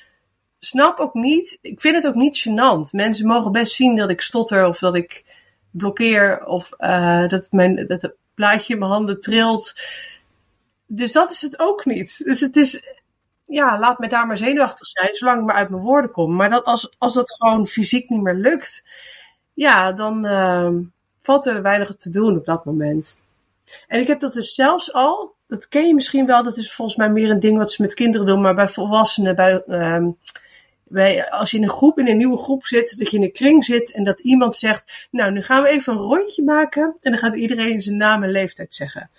snap 0.59 0.99
ook 0.99 1.13
niet. 1.13 1.57
Ik 1.61 1.81
vind 1.81 1.95
het 1.95 2.07
ook 2.07 2.15
niet 2.15 2.47
gênant. 2.47 2.91
Mensen 2.91 3.27
mogen 3.27 3.51
best 3.51 3.73
zien 3.73 3.95
dat 3.95 4.09
ik 4.09 4.21
stotter 4.21 4.67
of 4.67 4.79
dat 4.79 4.95
ik 4.95 5.25
blokkeer. 5.71 6.45
Of 6.45 6.71
uh, 6.77 7.27
dat, 7.27 7.51
mijn, 7.51 7.87
dat 7.87 8.01
het 8.01 8.15
plaatje 8.33 8.73
in 8.73 8.79
mijn 8.79 8.91
handen 8.91 9.19
trilt. 9.19 9.73
Dus 10.85 11.11
dat 11.11 11.31
is 11.31 11.41
het 11.41 11.59
ook 11.59 11.85
niet. 11.85 12.23
Dus 12.25 12.39
het 12.39 12.55
is. 12.55 12.83
Ja, 13.49 13.79
laat 13.79 13.99
me 13.99 14.07
daar 14.07 14.27
maar 14.27 14.37
zenuwachtig 14.37 14.87
zijn, 14.87 15.13
zolang 15.13 15.39
ik 15.39 15.45
maar 15.45 15.55
uit 15.55 15.69
mijn 15.69 15.81
woorden 15.81 16.11
kom. 16.11 16.35
Maar 16.35 16.49
dat 16.49 16.63
als, 16.63 16.95
als 16.97 17.13
dat 17.13 17.35
gewoon 17.37 17.67
fysiek 17.67 18.09
niet 18.09 18.21
meer 18.21 18.35
lukt, 18.35 18.83
ja, 19.53 19.91
dan 19.91 20.25
uh, 20.25 20.69
valt 21.21 21.45
er 21.45 21.61
weinig 21.61 21.95
te 21.95 22.09
doen 22.09 22.37
op 22.37 22.45
dat 22.45 22.65
moment. 22.65 23.19
En 23.87 23.99
ik 23.99 24.07
heb 24.07 24.19
dat 24.19 24.33
dus 24.33 24.55
zelfs 24.55 24.93
al, 24.93 25.33
dat 25.47 25.67
ken 25.67 25.87
je 25.87 25.93
misschien 25.93 26.25
wel, 26.25 26.43
dat 26.43 26.57
is 26.57 26.73
volgens 26.73 26.97
mij 26.97 27.09
meer 27.09 27.29
een 27.29 27.39
ding 27.39 27.57
wat 27.57 27.71
ze 27.71 27.81
met 27.81 27.93
kinderen 27.93 28.27
doen, 28.27 28.41
maar 28.41 28.55
bij 28.55 28.67
volwassenen, 28.67 29.35
bij, 29.35 29.63
um, 29.67 30.17
bij, 30.83 31.29
als 31.29 31.51
je 31.51 31.57
in 31.57 31.63
een 31.63 31.69
groep, 31.69 31.99
in 31.99 32.07
een 32.07 32.17
nieuwe 32.17 32.37
groep 32.37 32.65
zit, 32.65 32.97
dat 32.97 33.11
je 33.11 33.17
in 33.17 33.23
een 33.23 33.31
kring 33.31 33.65
zit 33.65 33.91
en 33.91 34.03
dat 34.03 34.19
iemand 34.19 34.55
zegt, 34.55 35.07
nou, 35.11 35.31
nu 35.31 35.41
gaan 35.41 35.61
we 35.61 35.69
even 35.69 35.93
een 35.93 35.99
rondje 35.99 36.43
maken 36.43 36.83
en 37.01 37.11
dan 37.11 37.19
gaat 37.19 37.35
iedereen 37.35 37.79
zijn 37.79 37.97
naam 37.97 38.23
en 38.23 38.31
leeftijd 38.31 38.73
zeggen. 38.73 39.09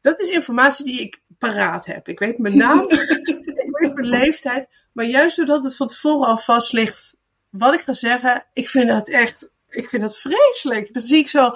Dat 0.00 0.20
is 0.20 0.28
informatie 0.28 0.84
die 0.84 1.00
ik 1.00 1.20
paraat 1.38 1.86
heb. 1.86 2.08
Ik 2.08 2.18
weet 2.18 2.38
mijn 2.38 2.56
naam, 2.56 2.86
mijn 3.80 4.06
leeftijd, 4.06 4.68
maar 4.92 5.04
juist 5.04 5.36
doordat 5.36 5.64
het 5.64 5.76
van 5.76 5.86
tevoren 5.86 6.28
al 6.28 6.36
vast 6.36 6.72
ligt 6.72 7.18
wat 7.50 7.74
ik 7.74 7.80
ga 7.80 7.92
zeggen, 7.92 8.44
ik 8.52 8.68
vind 8.68 8.88
dat 8.88 9.08
echt, 9.08 9.50
ik 9.68 9.88
vind 9.88 10.02
dat 10.02 10.18
vreselijk. 10.18 10.94
Dat 10.94 11.02
zie 11.02 11.18
ik 11.18 11.28
zo, 11.28 11.52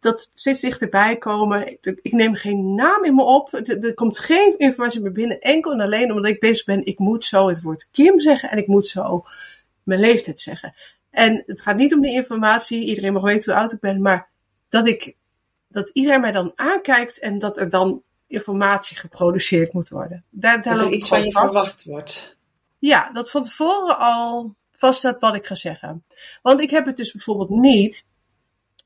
dat 0.00 0.30
steeds 0.34 0.60
dichterbij 0.60 1.16
komen. 1.16 1.68
Ik, 1.70 1.98
ik 2.02 2.12
neem 2.12 2.34
geen 2.34 2.74
naam 2.74 3.04
in 3.04 3.14
me 3.14 3.22
op. 3.22 3.52
Er, 3.52 3.84
er, 3.84 3.94
komt 3.94 4.18
geen 4.18 4.58
informatie 4.58 5.00
meer 5.00 5.12
binnen. 5.12 5.40
Enkel 5.40 5.72
en 5.72 5.80
alleen 5.80 6.12
omdat 6.12 6.30
ik 6.30 6.40
bezig 6.40 6.64
ben. 6.64 6.86
Ik 6.86 6.98
moet 6.98 7.24
zo 7.24 7.48
het 7.48 7.62
woord 7.62 7.88
Kim 7.92 8.20
zeggen. 8.20 8.50
En 8.50 8.58
ik 8.58 8.66
moet 8.66 8.86
zo 8.86 9.24
mijn 9.82 10.00
leeftijd 10.00 10.40
zeggen. 10.40 10.74
En 11.10 11.42
het 11.46 11.60
gaat 11.60 11.76
niet 11.76 11.94
om 11.94 12.00
die 12.00 12.12
informatie. 12.12 12.84
Iedereen 12.84 13.12
mag 13.12 13.22
weten 13.22 13.52
hoe 13.52 13.60
oud 13.60 13.72
ik 13.72 13.80
ben. 13.80 14.02
Maar 14.02 14.28
dat 14.68 14.88
ik, 14.88 15.16
dat 15.68 15.88
iedereen 15.88 16.20
mij 16.20 16.32
dan 16.32 16.52
aankijkt. 16.54 17.18
En 17.18 17.38
dat 17.38 17.58
er 17.58 17.68
dan 17.68 18.02
informatie 18.26 18.96
geproduceerd 18.96 19.72
moet 19.72 19.88
worden. 19.88 20.24
Daar, 20.30 20.62
daar 20.62 20.76
dat 20.76 20.86
er 20.86 20.92
iets 20.92 21.08
van 21.08 21.24
je 21.24 21.32
vast. 21.32 21.44
verwacht 21.44 21.84
wordt. 21.84 22.36
Ja, 22.78 23.10
dat 23.12 23.30
van 23.30 23.42
tevoren 23.42 23.98
al 23.98 24.54
vaststaat 24.72 25.20
wat 25.20 25.34
ik 25.34 25.46
ga 25.46 25.54
zeggen. 25.54 26.04
Want 26.42 26.60
ik 26.60 26.70
heb 26.70 26.86
het 26.86 26.96
dus 26.96 27.12
bijvoorbeeld 27.12 27.50
niet 27.50 28.06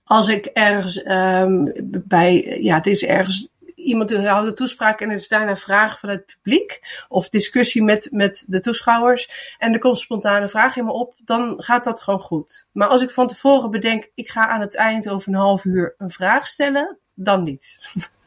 als 0.05 0.29
ik 0.29 0.47
ergens 0.47 1.07
um, 1.07 1.73
bij, 2.05 2.59
ja, 2.61 2.83
er 2.83 2.91
is 2.91 3.05
ergens 3.05 3.49
iemand 3.75 4.13
houdt 4.13 4.49
een 4.49 4.55
toespraak 4.55 5.01
en 5.01 5.09
er 5.09 5.15
is 5.15 5.29
daarna 5.29 5.57
vraag 5.57 5.99
van 5.99 6.09
het 6.09 6.27
publiek 6.27 6.81
of 7.09 7.29
discussie 7.29 7.83
met, 7.83 8.09
met 8.13 8.45
de 8.47 8.61
toeschouwers 8.61 9.55
en 9.59 9.73
er 9.73 9.79
komt 9.79 9.99
spontaan 9.99 10.43
een 10.43 10.49
vraag 10.49 10.77
in 10.77 10.85
me 10.85 10.93
op, 10.93 11.15
dan 11.25 11.55
gaat 11.57 11.85
dat 11.85 12.01
gewoon 12.01 12.21
goed. 12.21 12.67
Maar 12.73 12.89
als 12.89 13.03
ik 13.03 13.11
van 13.11 13.27
tevoren 13.27 13.71
bedenk, 13.71 14.11
ik 14.15 14.31
ga 14.31 14.49
aan 14.49 14.61
het 14.61 14.75
eind 14.75 15.09
over 15.09 15.29
een 15.29 15.39
half 15.39 15.65
uur 15.65 15.95
een 15.99 16.11
vraag 16.11 16.47
stellen, 16.47 16.99
dan 17.15 17.43
niet. 17.43 17.79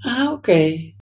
Ah, 0.00 0.22
oké. 0.24 0.32
Okay. 0.32 0.94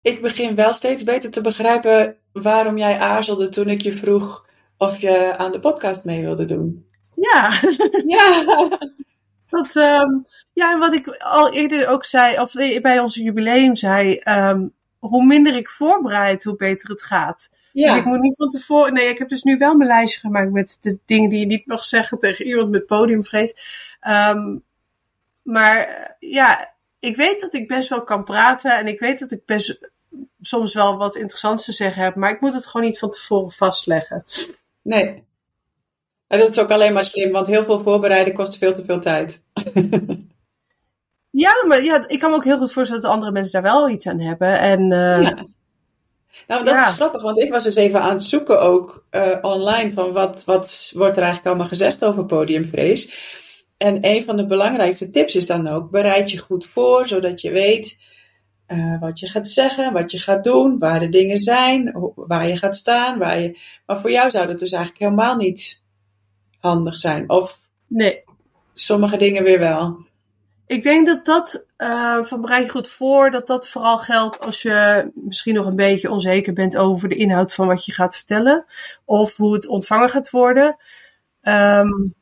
Ik 0.00 0.20
begin 0.20 0.54
wel 0.54 0.72
steeds 0.72 1.02
beter 1.02 1.30
te 1.30 1.40
begrijpen 1.40 2.16
waarom 2.32 2.78
jij 2.78 2.98
aarzelde 2.98 3.48
toen 3.48 3.68
ik 3.68 3.80
je 3.80 3.96
vroeg 3.96 4.46
of 4.76 5.00
je 5.00 5.36
aan 5.36 5.52
de 5.52 5.60
podcast 5.60 6.04
mee 6.04 6.20
wilde 6.20 6.44
doen. 6.44 6.86
Ja. 7.14 7.60
ja. 8.16 8.68
Dat, 9.48 9.74
um, 9.74 10.26
ja, 10.52 10.72
en 10.72 10.78
wat 10.78 10.92
ik 10.92 11.08
al 11.08 11.52
eerder 11.52 11.88
ook 11.88 12.04
zei, 12.04 12.40
of 12.40 12.52
bij 12.82 12.98
onze 13.00 13.22
jubileum 13.22 13.76
zei, 13.76 14.20
um, 14.24 14.74
hoe 14.98 15.24
minder 15.24 15.56
ik 15.56 15.68
voorbereid, 15.68 16.44
hoe 16.44 16.56
beter 16.56 16.88
het 16.88 17.02
gaat. 17.02 17.50
Ja. 17.72 17.86
Dus 17.86 17.96
ik 17.96 18.04
moet 18.04 18.20
niet 18.20 18.36
van 18.36 18.48
tevoren. 18.48 18.92
Nee, 18.92 19.08
ik 19.08 19.18
heb 19.18 19.28
dus 19.28 19.42
nu 19.42 19.56
wel 19.56 19.74
mijn 19.74 19.90
lijstje 19.90 20.20
gemaakt 20.20 20.52
met 20.52 20.78
de 20.80 20.98
dingen 21.06 21.30
die 21.30 21.40
je 21.40 21.46
niet 21.46 21.66
mag 21.66 21.84
zeggen 21.84 22.18
tegen 22.18 22.46
iemand 22.46 22.70
met 22.70 22.86
podiumvrees. 22.86 23.54
Ehm, 24.00 24.58
maar 25.42 26.16
ja, 26.18 26.74
ik 26.98 27.16
weet 27.16 27.40
dat 27.40 27.54
ik 27.54 27.68
best 27.68 27.88
wel 27.88 28.04
kan 28.04 28.24
praten 28.24 28.78
en 28.78 28.86
ik 28.86 29.00
weet 29.00 29.18
dat 29.18 29.30
ik 29.30 29.44
best 29.44 29.78
soms 30.40 30.74
wel 30.74 30.96
wat 30.96 31.16
interessants 31.16 31.64
te 31.64 31.72
zeggen 31.72 32.02
heb, 32.02 32.14
maar 32.14 32.30
ik 32.30 32.40
moet 32.40 32.54
het 32.54 32.66
gewoon 32.66 32.86
niet 32.86 32.98
van 32.98 33.10
tevoren 33.10 33.50
vastleggen. 33.50 34.24
Nee. 34.82 35.26
En 36.26 36.38
dat 36.38 36.50
is 36.50 36.58
ook 36.58 36.70
alleen 36.70 36.92
maar 36.92 37.04
slim, 37.04 37.32
want 37.32 37.46
heel 37.46 37.64
veel 37.64 37.82
voorbereiden 37.82 38.34
kost 38.34 38.58
veel 38.58 38.72
te 38.72 38.84
veel 38.84 39.00
tijd. 39.00 39.42
Ja, 41.30 41.64
maar 41.66 41.82
ja, 41.82 42.08
ik 42.08 42.18
kan 42.18 42.30
me 42.30 42.36
ook 42.36 42.44
heel 42.44 42.58
goed 42.58 42.72
voorstellen 42.72 43.02
dat 43.02 43.10
andere 43.10 43.32
mensen 43.32 43.52
daar 43.52 43.72
wel 43.72 43.88
iets 43.88 44.06
aan 44.06 44.20
hebben. 44.20 44.58
En, 44.58 44.80
uh, 44.80 45.22
ja. 45.22 45.46
Nou, 46.46 46.64
dat 46.64 46.74
ja. 46.74 46.88
is 46.88 46.94
grappig, 46.94 47.22
want 47.22 47.38
ik 47.38 47.50
was 47.50 47.64
dus 47.64 47.76
even 47.76 48.00
aan 48.00 48.12
het 48.12 48.22
zoeken 48.22 48.60
ook 48.60 49.04
uh, 49.10 49.36
online 49.42 49.92
van 49.92 50.12
wat, 50.12 50.44
wat 50.44 50.92
wordt 50.94 51.16
er 51.16 51.22
eigenlijk 51.22 51.46
allemaal 51.46 51.68
gezegd 51.68 52.04
over 52.04 52.24
podiumvrees. 52.24 53.12
En 53.78 53.98
een 54.00 54.24
van 54.24 54.36
de 54.36 54.46
belangrijkste 54.46 55.10
tips 55.10 55.34
is 55.34 55.46
dan 55.46 55.68
ook, 55.68 55.90
bereid 55.90 56.30
je 56.30 56.38
goed 56.38 56.66
voor, 56.66 57.06
zodat 57.06 57.40
je 57.40 57.50
weet 57.50 57.98
uh, 58.68 59.00
wat 59.00 59.18
je 59.18 59.28
gaat 59.28 59.48
zeggen, 59.48 59.92
wat 59.92 60.10
je 60.10 60.18
gaat 60.18 60.44
doen, 60.44 60.78
waar 60.78 61.00
de 61.00 61.08
dingen 61.08 61.38
zijn, 61.38 62.12
waar 62.14 62.48
je 62.48 62.56
gaat 62.56 62.76
staan. 62.76 63.18
Waar 63.18 63.40
je... 63.40 63.58
Maar 63.86 64.00
voor 64.00 64.10
jou 64.10 64.30
zou 64.30 64.46
dat 64.46 64.58
dus 64.58 64.72
eigenlijk 64.72 65.02
helemaal 65.02 65.36
niet 65.36 65.82
handig 66.58 66.96
zijn. 66.96 67.30
Of 67.30 67.58
nee. 67.86 68.24
sommige 68.72 69.16
dingen 69.16 69.42
weer 69.42 69.58
wel. 69.58 70.06
Ik 70.66 70.82
denk 70.82 71.06
dat 71.06 71.24
dat 71.24 71.66
uh, 71.78 72.24
van 72.24 72.40
bereid 72.40 72.64
je 72.64 72.70
goed 72.70 72.88
voor, 72.88 73.30
dat 73.30 73.46
dat 73.46 73.68
vooral 73.68 73.98
geldt 73.98 74.40
als 74.40 74.62
je 74.62 75.10
misschien 75.14 75.54
nog 75.54 75.66
een 75.66 75.76
beetje 75.76 76.10
onzeker 76.10 76.52
bent 76.52 76.76
over 76.76 77.08
de 77.08 77.14
inhoud 77.14 77.54
van 77.54 77.66
wat 77.66 77.84
je 77.84 77.92
gaat 77.92 78.16
vertellen. 78.16 78.64
Of 79.04 79.36
hoe 79.36 79.54
het 79.54 79.66
ontvangen 79.66 80.08
gaat 80.08 80.30
worden. 80.30 80.76
Um, 81.42 82.14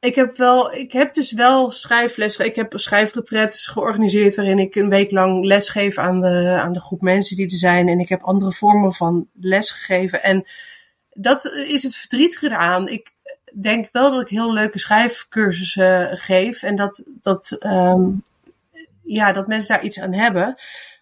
ik 0.00 0.14
heb 0.14 0.36
wel, 0.36 0.72
ik 0.72 0.92
heb 0.92 1.14
dus 1.14 1.32
wel 1.32 1.70
schrijfles, 1.70 2.36
ik 2.36 2.56
heb 2.56 2.72
schrijfretretes 2.76 3.66
georganiseerd 3.66 4.34
waarin 4.34 4.58
ik 4.58 4.74
een 4.74 4.88
week 4.88 5.10
lang 5.10 5.44
les 5.44 5.68
geef 5.68 5.98
aan 5.98 6.20
de, 6.20 6.58
aan 6.60 6.72
de 6.72 6.80
groep 6.80 7.00
mensen 7.00 7.36
die 7.36 7.50
er 7.50 7.56
zijn. 7.56 7.88
En 7.88 8.00
ik 8.00 8.08
heb 8.08 8.22
andere 8.22 8.52
vormen 8.52 8.92
van 8.92 9.28
les 9.40 9.70
gegeven. 9.70 10.22
En 10.22 10.46
dat 11.10 11.44
is 11.44 11.82
het 11.82 11.96
verdrietige 11.96 12.46
eraan. 12.46 12.88
Ik 12.88 13.12
denk 13.54 13.88
wel 13.92 14.10
dat 14.10 14.20
ik 14.20 14.28
heel 14.28 14.52
leuke 14.52 14.78
schrijfcursussen 14.78 16.18
geef 16.18 16.62
en 16.62 16.76
dat, 16.76 17.02
dat, 17.06 17.56
um, 17.60 18.22
ja, 19.02 19.32
dat 19.32 19.46
mensen 19.46 19.74
daar 19.74 19.84
iets 19.84 20.00
aan 20.00 20.14
hebben. 20.14 20.54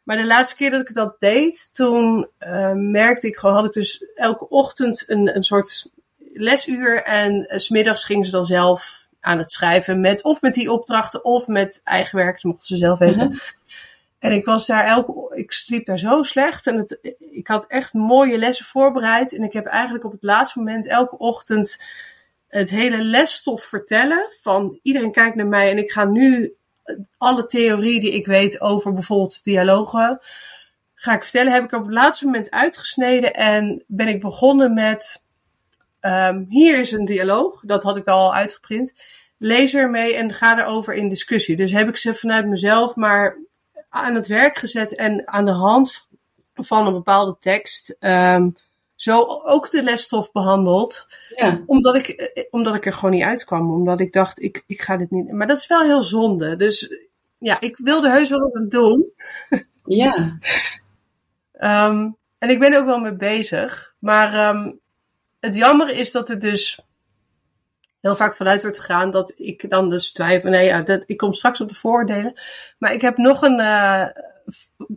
Maar 0.04 0.16
de 0.16 0.26
laatste 0.26 0.56
keer 0.56 0.70
dat 0.70 0.88
ik 0.88 0.94
dat 0.94 1.16
deed, 1.18 1.74
toen 1.74 2.28
uh, 2.40 2.72
merkte 2.72 3.26
ik 3.26 3.36
gewoon, 3.36 3.54
had 3.54 3.64
ik 3.64 3.72
dus 3.72 4.04
elke 4.14 4.48
ochtend 4.48 5.04
een, 5.06 5.36
een 5.36 5.44
soort 5.44 5.90
lesuur 6.38 7.02
en 7.02 7.34
uh, 7.34 7.58
smiddags 7.58 8.04
gingen 8.04 8.24
ze 8.24 8.30
dan 8.30 8.44
zelf 8.44 9.08
aan 9.20 9.38
het 9.38 9.52
schrijven 9.52 10.00
met 10.00 10.22
of 10.22 10.40
met 10.40 10.54
die 10.54 10.72
opdrachten 10.72 11.24
of 11.24 11.46
met 11.46 11.80
eigen 11.84 12.18
werk, 12.18 12.34
dat 12.34 12.42
mochten 12.42 12.66
ze 12.66 12.76
zelf 12.76 12.98
weten. 12.98 13.26
Uh-huh. 13.26 13.40
En 14.18 14.32
ik 14.32 14.44
was 14.44 14.66
daar 14.66 14.84
elke, 14.84 15.32
ik 15.34 15.52
sliep 15.52 15.86
daar 15.86 15.98
zo 15.98 16.22
slecht 16.22 16.66
en 16.66 16.76
het, 16.76 17.16
ik 17.30 17.46
had 17.46 17.66
echt 17.66 17.92
mooie 17.92 18.38
lessen 18.38 18.64
voorbereid 18.64 19.34
en 19.34 19.42
ik 19.42 19.52
heb 19.52 19.66
eigenlijk 19.66 20.04
op 20.04 20.12
het 20.12 20.22
laatste 20.22 20.58
moment 20.58 20.86
elke 20.86 21.18
ochtend 21.18 21.82
het 22.48 22.70
hele 22.70 23.02
lesstof 23.02 23.62
vertellen 23.64 24.28
van 24.42 24.78
iedereen 24.82 25.12
kijkt 25.12 25.36
naar 25.36 25.46
mij 25.46 25.70
en 25.70 25.78
ik 25.78 25.92
ga 25.92 26.04
nu 26.04 26.54
alle 27.18 27.46
theorie 27.46 28.00
die 28.00 28.12
ik 28.12 28.26
weet 28.26 28.60
over 28.60 28.92
bijvoorbeeld 28.92 29.44
dialogen 29.44 30.20
ga 30.98 31.14
ik 31.14 31.22
vertellen, 31.22 31.52
heb 31.52 31.64
ik 31.64 31.72
op 31.72 31.84
het 31.84 31.94
laatste 31.94 32.24
moment 32.24 32.50
uitgesneden 32.50 33.34
en 33.34 33.84
ben 33.86 34.08
ik 34.08 34.20
begonnen 34.20 34.74
met 34.74 35.25
Um, 36.06 36.46
hier 36.48 36.78
is 36.78 36.92
een 36.92 37.04
dialoog, 37.04 37.60
dat 37.60 37.82
had 37.82 37.96
ik 37.96 38.06
al 38.06 38.34
uitgeprint. 38.34 38.94
Lees 39.38 39.74
er 39.74 39.90
mee 39.90 40.14
en 40.14 40.32
ga 40.32 40.58
erover 40.58 40.94
in 40.94 41.08
discussie. 41.08 41.56
Dus 41.56 41.72
heb 41.72 41.88
ik 41.88 41.96
ze 41.96 42.14
vanuit 42.14 42.46
mezelf 42.46 42.94
maar 42.94 43.38
aan 43.88 44.14
het 44.14 44.26
werk 44.26 44.56
gezet 44.56 44.96
en 44.96 45.28
aan 45.28 45.44
de 45.44 45.52
hand 45.52 46.08
van 46.54 46.86
een 46.86 46.92
bepaalde 46.92 47.36
tekst 47.40 47.96
um, 48.00 48.56
zo 48.94 49.24
ook 49.44 49.70
de 49.70 49.82
lesstof 49.82 50.32
behandeld. 50.32 51.06
Ja. 51.36 51.62
Omdat, 51.66 51.94
ik, 51.94 52.30
omdat 52.50 52.74
ik 52.74 52.86
er 52.86 52.92
gewoon 52.92 53.14
niet 53.14 53.24
uitkwam. 53.24 53.72
Omdat 53.72 54.00
ik 54.00 54.12
dacht, 54.12 54.42
ik, 54.42 54.62
ik 54.66 54.82
ga 54.82 54.96
dit 54.96 55.10
niet. 55.10 55.32
Maar 55.32 55.46
dat 55.46 55.58
is 55.58 55.66
wel 55.66 55.82
heel 55.82 56.02
zonde. 56.02 56.56
Dus 56.56 56.96
ja, 57.38 57.60
ik 57.60 57.76
wilde 57.76 58.10
heus 58.10 58.30
wel 58.30 58.40
wat 58.40 58.54
aan 58.54 58.68
doen. 58.68 59.06
Ja. 59.84 60.38
um, 61.88 62.16
en 62.38 62.50
ik 62.50 62.58
ben 62.58 62.72
er 62.72 62.78
ook 62.78 62.86
wel 62.86 62.98
mee 62.98 63.16
bezig. 63.16 63.94
Maar 63.98 64.56
um, 64.56 64.80
het 65.46 65.54
jammer 65.54 65.90
is 65.90 66.12
dat 66.12 66.28
er 66.28 66.38
dus 66.38 66.80
heel 68.00 68.16
vaak 68.16 68.36
vanuit 68.36 68.62
wordt 68.62 68.78
gegaan 68.78 69.10
dat 69.10 69.32
ik 69.36 69.70
dan 69.70 69.90
dus 69.90 70.12
twijfel. 70.12 70.50
Nee, 70.50 70.64
ja, 70.64 70.82
dat, 70.82 71.02
ik 71.06 71.16
kom 71.16 71.32
straks 71.32 71.60
op 71.60 71.68
de 71.68 71.74
voordelen. 71.74 72.40
Maar 72.78 72.92
ik 72.92 73.00
heb 73.00 73.16
nog 73.16 73.42
een 73.42 73.60
uh, 73.60 74.06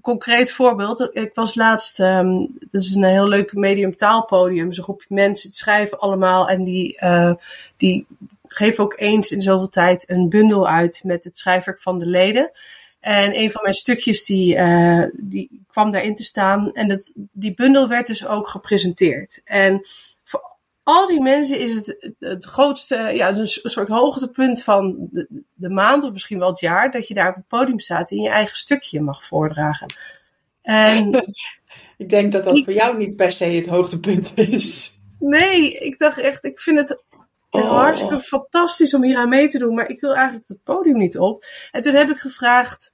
concreet 0.02 0.52
voorbeeld. 0.52 1.10
Ik 1.12 1.32
was 1.34 1.56
laatst, 1.56 2.00
um, 2.00 2.58
dat 2.72 2.82
is 2.82 2.96
een 2.96 3.04
heel 3.04 3.28
leuk 3.28 3.54
medium 3.54 3.96
taalpodium. 3.96 4.68
Een 4.68 4.84
groepje 4.84 5.16
mensen 5.16 5.50
die 5.50 5.60
schrijven 5.60 6.00
allemaal 6.00 6.50
en 6.50 6.64
die, 6.64 6.98
uh, 7.04 7.34
die 7.78 8.06
geven 8.48 8.84
ook 8.84 9.00
eens 9.00 9.32
in 9.32 9.42
zoveel 9.42 9.70
tijd 9.70 10.10
een 10.10 10.30
bundel 10.30 10.68
uit 10.68 11.02
met 11.04 11.24
het 11.24 11.38
schrijfwerk 11.38 11.82
van 11.82 12.00
de 12.00 12.06
leden. 12.06 12.52
En 13.00 13.40
een 13.40 13.52
van 13.52 13.62
mijn 13.62 13.74
stukjes 13.74 14.26
die, 14.26 14.56
uh, 14.56 15.04
die 15.14 15.62
kwam 15.68 15.92
daarin 15.92 16.16
te 16.16 16.24
staan. 16.24 16.74
En 16.74 16.88
dat, 16.88 17.12
die 17.16 17.54
bundel 17.54 17.88
werd 17.88 18.08
dus 18.08 18.28
ook 18.28 18.48
gepresenteerd. 18.48 19.42
En 19.44 19.82
al 20.90 21.08
die 21.08 21.22
mensen 21.22 21.60
is 21.60 21.76
het 21.76 22.14
het 22.20 22.46
grootste, 22.46 22.96
ja, 22.96 23.36
een 23.36 23.48
soort 23.48 23.88
hoogtepunt 23.88 24.64
van 24.64 25.08
de, 25.12 25.44
de 25.54 25.70
maand 25.70 26.04
of 26.04 26.12
misschien 26.12 26.40
wel 26.40 26.50
het 26.50 26.60
jaar. 26.60 26.92
Dat 26.92 27.08
je 27.08 27.14
daar 27.14 27.30
op 27.30 27.36
het 27.36 27.48
podium 27.48 27.80
staat 27.80 28.12
en 28.12 28.22
je 28.22 28.30
eigen 28.30 28.58
stukje 28.58 29.02
mag 29.02 29.24
voordragen. 29.24 29.88
En 30.62 31.14
ik 31.98 32.10
denk 32.10 32.32
dat 32.32 32.44
dat 32.44 32.58
ik, 32.58 32.64
voor 32.64 32.74
jou 32.74 32.98
niet 32.98 33.16
per 33.16 33.32
se 33.32 33.46
het 33.46 33.68
hoogtepunt 33.68 34.32
is. 34.36 35.00
Nee, 35.20 35.78
ik 35.78 36.00
dacht 36.00 36.18
echt, 36.18 36.44
ik 36.44 36.60
vind 36.60 36.80
het 36.80 37.04
Oh. 37.52 37.72
Hartstikke 37.72 38.20
fantastisch 38.20 38.94
om 38.94 39.04
hier 39.04 39.18
aan 39.18 39.30
mee 39.30 39.48
te 39.48 39.58
doen, 39.58 39.74
maar 39.74 39.90
ik 39.90 40.02
wil 40.02 40.16
eigenlijk 40.16 40.48
het 40.50 40.64
podium 40.64 40.98
niet 40.98 41.18
op. 41.18 41.46
En 41.72 41.82
toen 41.82 41.94
heb 41.94 42.10
ik 42.10 42.18
gevraagd, 42.18 42.92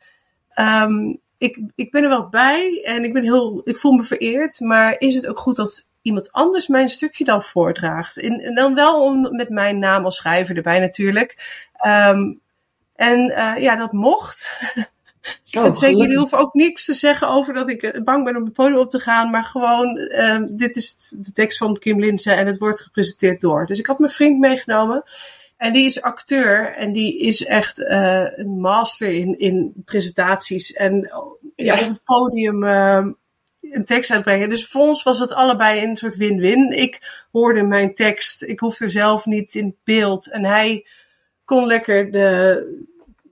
um, 0.59 1.21
ik, 1.45 1.59
ik 1.75 1.91
ben 1.91 2.03
er 2.03 2.09
wel 2.09 2.29
bij 2.29 2.81
en 2.83 3.03
ik, 3.03 3.13
ben 3.13 3.23
heel, 3.23 3.61
ik 3.63 3.77
voel 3.77 3.91
me 3.91 4.03
vereerd, 4.03 4.59
maar 4.59 4.95
is 4.97 5.15
het 5.15 5.27
ook 5.27 5.39
goed 5.39 5.55
dat 5.55 5.87
iemand 6.01 6.31
anders 6.31 6.67
mijn 6.67 6.89
stukje 6.89 7.23
dan 7.23 7.43
voordraagt? 7.43 8.17
En, 8.17 8.39
en 8.39 8.55
dan 8.55 8.75
wel 8.75 9.03
om, 9.03 9.35
met 9.35 9.49
mijn 9.49 9.79
naam 9.79 10.05
als 10.05 10.15
schrijver 10.15 10.55
erbij 10.55 10.79
natuurlijk. 10.79 11.63
Um, 11.85 12.39
en 12.95 13.29
uh, 13.29 13.53
ja, 13.57 13.75
dat 13.75 13.91
mocht. 13.91 14.59
Oh, 15.57 15.65
en 15.65 15.75
zeker, 15.75 15.97
jullie 15.97 16.17
hoeven 16.17 16.37
ook 16.37 16.53
niks 16.53 16.85
te 16.85 16.93
zeggen 16.93 17.27
over 17.27 17.53
dat 17.53 17.69
ik 17.69 18.01
bang 18.03 18.23
ben 18.23 18.35
om 18.35 18.43
het 18.43 18.53
podium 18.53 18.79
op 18.79 18.89
te 18.89 18.99
gaan. 18.99 19.29
Maar 19.29 19.43
gewoon, 19.43 19.97
uh, 19.97 20.37
dit 20.49 20.75
is 20.75 21.15
de 21.17 21.31
tekst 21.31 21.57
van 21.57 21.77
Kim 21.77 21.99
Linsen 21.99 22.37
en 22.37 22.47
het 22.47 22.57
wordt 22.57 22.81
gepresenteerd 22.81 23.41
door. 23.41 23.65
Dus 23.65 23.79
ik 23.79 23.85
had 23.85 23.99
mijn 23.99 24.11
vriend 24.11 24.39
meegenomen. 24.39 25.03
En 25.65 25.73
die 25.73 25.85
is 25.85 26.01
acteur 26.01 26.73
en 26.73 26.91
die 26.91 27.19
is 27.19 27.45
echt 27.45 27.79
uh, 27.79 28.25
een 28.35 28.59
master 28.59 29.09
in, 29.09 29.39
in 29.39 29.73
presentaties. 29.85 30.73
En 30.73 31.11
ja, 31.55 31.73
op 31.73 31.79
het 31.79 32.01
podium 32.03 32.63
uh, 32.63 33.05
een 33.61 33.85
tekst 33.85 34.11
uitbrengen. 34.11 34.49
Dus 34.49 34.67
voor 34.67 34.81
ons 34.81 35.03
was 35.03 35.19
het 35.19 35.33
allebei 35.33 35.83
een 35.83 35.97
soort 35.97 36.15
win-win. 36.15 36.71
Ik 36.71 37.25
hoorde 37.31 37.63
mijn 37.63 37.95
tekst, 37.95 38.43
ik 38.43 38.59
hoefde 38.59 38.85
er 38.85 38.91
zelf 38.91 39.25
niet 39.25 39.55
in 39.55 39.75
beeld. 39.83 40.31
En 40.31 40.45
hij 40.45 40.85
kon 41.45 41.67
lekker 41.67 42.11
de 42.11 42.83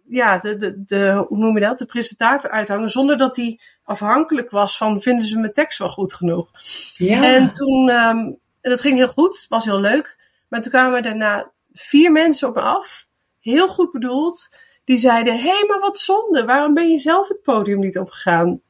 ja, 0.07 0.39
de, 0.39 0.55
de, 0.55 0.83
de, 0.85 1.25
hoe 1.27 1.37
noem 1.37 1.53
je 1.53 1.65
dat, 1.65 1.77
de 1.77 1.85
presentator 1.85 2.49
uithangen, 2.49 2.89
zonder 2.89 3.17
dat 3.17 3.35
hij 3.35 3.59
afhankelijk 3.83 4.49
was 4.49 4.77
van 4.77 5.01
vinden 5.01 5.25
ze 5.25 5.39
mijn 5.39 5.53
tekst 5.53 5.79
wel 5.79 5.89
goed 5.89 6.13
genoeg. 6.13 6.51
Ja. 6.93 7.23
En 7.23 7.53
toen, 7.53 7.89
um, 7.89 8.37
dat 8.61 8.81
ging 8.81 8.97
heel 8.97 9.07
goed, 9.07 9.45
was 9.49 9.65
heel 9.65 9.79
leuk. 9.79 10.17
Maar 10.47 10.61
toen 10.61 10.71
kwamen 10.71 11.03
daarna 11.03 11.51
vier 11.73 12.11
mensen 12.11 12.47
op 12.47 12.55
me 12.55 12.61
af, 12.61 13.07
heel 13.39 13.67
goed 13.67 13.91
bedoeld, 13.91 14.49
die 14.83 14.97
zeiden, 14.97 15.33
hé, 15.33 15.49
hey, 15.49 15.65
maar 15.67 15.79
wat 15.79 15.99
zonde, 15.99 16.45
waarom 16.45 16.73
ben 16.73 16.89
je 16.89 16.97
zelf 16.97 17.27
het 17.27 17.41
podium 17.41 17.79
niet 17.79 17.99
opgegaan? 17.99 18.61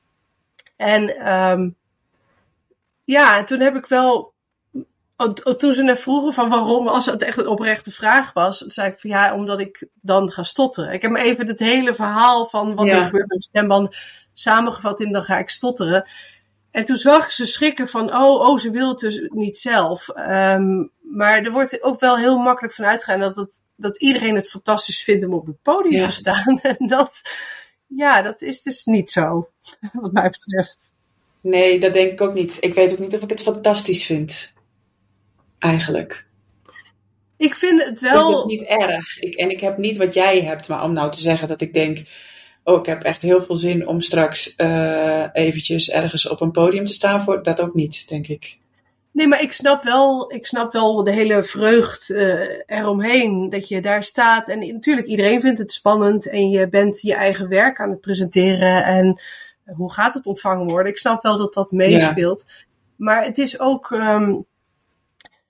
En 0.75 1.33
um, 1.33 1.75
ja, 3.03 3.43
toen 3.43 3.59
heb 3.59 3.75
ik 3.75 3.85
wel 3.85 4.33
toen 5.57 5.73
ze 5.73 5.83
net 5.83 5.99
vroegen 5.99 6.33
van 6.33 6.49
waarom, 6.49 6.87
als 6.87 7.05
het 7.05 7.23
echt 7.23 7.37
een 7.37 7.47
oprechte 7.47 7.91
vraag 7.91 8.33
was, 8.33 8.57
zei 8.57 8.91
ik 8.91 8.99
van 8.99 9.09
ja, 9.09 9.35
omdat 9.35 9.59
ik 9.59 9.87
dan 10.01 10.31
ga 10.31 10.43
stotteren. 10.43 10.93
Ik 10.93 11.01
heb 11.01 11.11
me 11.11 11.19
even 11.19 11.47
het 11.47 11.59
hele 11.59 11.93
verhaal 11.93 12.45
van 12.45 12.75
wat 12.75 12.85
Ja. 12.85 12.97
er 12.97 13.05
gebeurt 13.05 13.27
met 13.27 13.37
de 13.37 13.43
stemband 13.43 13.95
samengevat 14.33 14.99
in 14.99 15.11
dan 15.11 15.23
ga 15.23 15.37
ik 15.37 15.49
stotteren. 15.49 16.09
En 16.73 16.83
toen 16.85 16.95
zag 16.97 17.23
ik 17.25 17.29
ze 17.31 17.45
schrikken 17.45 17.87
van, 17.87 18.15
oh, 18.15 18.49
oh 18.49 18.57
ze 18.57 18.71
wil 18.71 18.89
het 18.89 18.99
dus 18.99 19.21
niet 19.29 19.57
zelf. 19.57 20.09
Ehm, 20.09 20.83
maar 21.01 21.43
er 21.43 21.51
wordt 21.51 21.81
ook 21.83 21.99
wel 21.99 22.17
heel 22.17 22.37
makkelijk 22.37 22.73
van 22.73 22.85
uitgegaan 22.85 23.19
dat, 23.19 23.35
het, 23.35 23.61
dat 23.75 23.97
iedereen 24.01 24.35
het 24.35 24.49
fantastisch 24.49 25.03
vindt 25.03 25.25
om 25.25 25.33
op 25.33 25.45
het 25.45 25.61
podium 25.61 26.01
Ja. 26.01 26.07
te 26.07 26.13
staan. 26.15 26.59
En 26.77 26.87
dat, 26.87 27.21
ja, 27.87 28.21
dat 28.21 28.41
is 28.41 28.61
dus 28.61 28.83
niet 28.85 29.11
zo, 29.11 29.49
wat 29.93 30.11
mij 30.11 30.29
betreft. 30.29 30.93
Nee, 31.41 31.79
dat 31.79 31.93
denk 31.93 32.11
ik 32.11 32.21
ook 32.21 32.33
niet. 32.33 32.57
Ik 32.59 32.73
weet 32.73 32.91
ook 32.91 32.99
niet 32.99 33.15
of 33.15 33.21
ik 33.21 33.29
het 33.29 33.41
fantastisch 33.41 34.05
vind. 34.05 34.53
Eigenlijk. 35.59 36.25
Ik 37.37 37.55
vind 37.55 37.83
het 37.83 38.01
Ik 38.01 38.09
wel. 38.11 38.25
vind 38.27 38.37
het 38.37 38.45
niet 38.45 38.81
erg. 38.81 39.19
Ik, 39.19 39.35
en 39.35 39.49
ik 39.49 39.59
heb 39.59 39.77
niet 39.77 39.97
wat 39.97 40.13
jij 40.13 40.41
hebt, 40.41 40.67
maar 40.67 40.83
om 40.83 40.93
nou 40.93 41.11
te 41.11 41.19
zeggen 41.21 41.47
dat 41.47 41.61
ik 41.61 41.73
denk... 41.73 42.03
Oh, 42.63 42.79
ik 42.79 42.85
heb 42.85 43.03
echt 43.03 43.21
heel 43.21 43.43
veel 43.43 43.55
zin 43.55 43.87
om 43.87 44.01
straks 44.01 44.55
eh, 44.55 45.25
eventjes 45.33 45.89
ergens 45.89 46.29
op 46.29 46.41
een 46.41 46.51
podium 46.51 46.85
te 46.85 46.93
staan. 46.93 47.21
Voor, 47.21 47.43
dat 47.43 47.61
ook 47.61 47.73
niet, 47.73 48.09
denk 48.09 48.27
ik. 48.27 48.57
Nee, 49.11 49.27
maar 49.27 49.41
ik 49.41 49.51
snap 49.51 49.83
wel, 49.83 50.33
ik 50.33 50.45
snap 50.45 50.73
wel 50.73 51.03
de 51.03 51.11
hele 51.11 51.43
vreugd 51.43 52.09
eh, 52.09 52.49
eromheen. 52.65 53.49
Dat 53.49 53.67
je 53.67 53.81
daar 53.81 54.03
staat. 54.03 54.49
En 54.49 54.73
natuurlijk, 54.73 55.07
iedereen 55.07 55.41
vindt 55.41 55.59
het 55.59 55.71
spannend. 55.71 56.29
En 56.29 56.49
je 56.49 56.69
bent 56.69 57.01
je 57.01 57.13
eigen 57.13 57.49
werk 57.49 57.79
aan 57.79 57.89
het 57.89 58.01
presenteren. 58.01 58.83
En 58.85 59.21
hoe 59.75 59.91
gaat 59.91 60.13
het 60.13 60.25
ontvangen 60.25 60.67
worden? 60.67 60.91
Ik 60.91 60.97
snap 60.97 61.23
wel 61.23 61.37
dat 61.37 61.53
dat 61.53 61.71
meespeelt. 61.71 62.45
Maar 62.95 63.25
het 63.25 63.37
is 63.37 63.59
ook 63.59 63.91
ehm, 63.91 64.35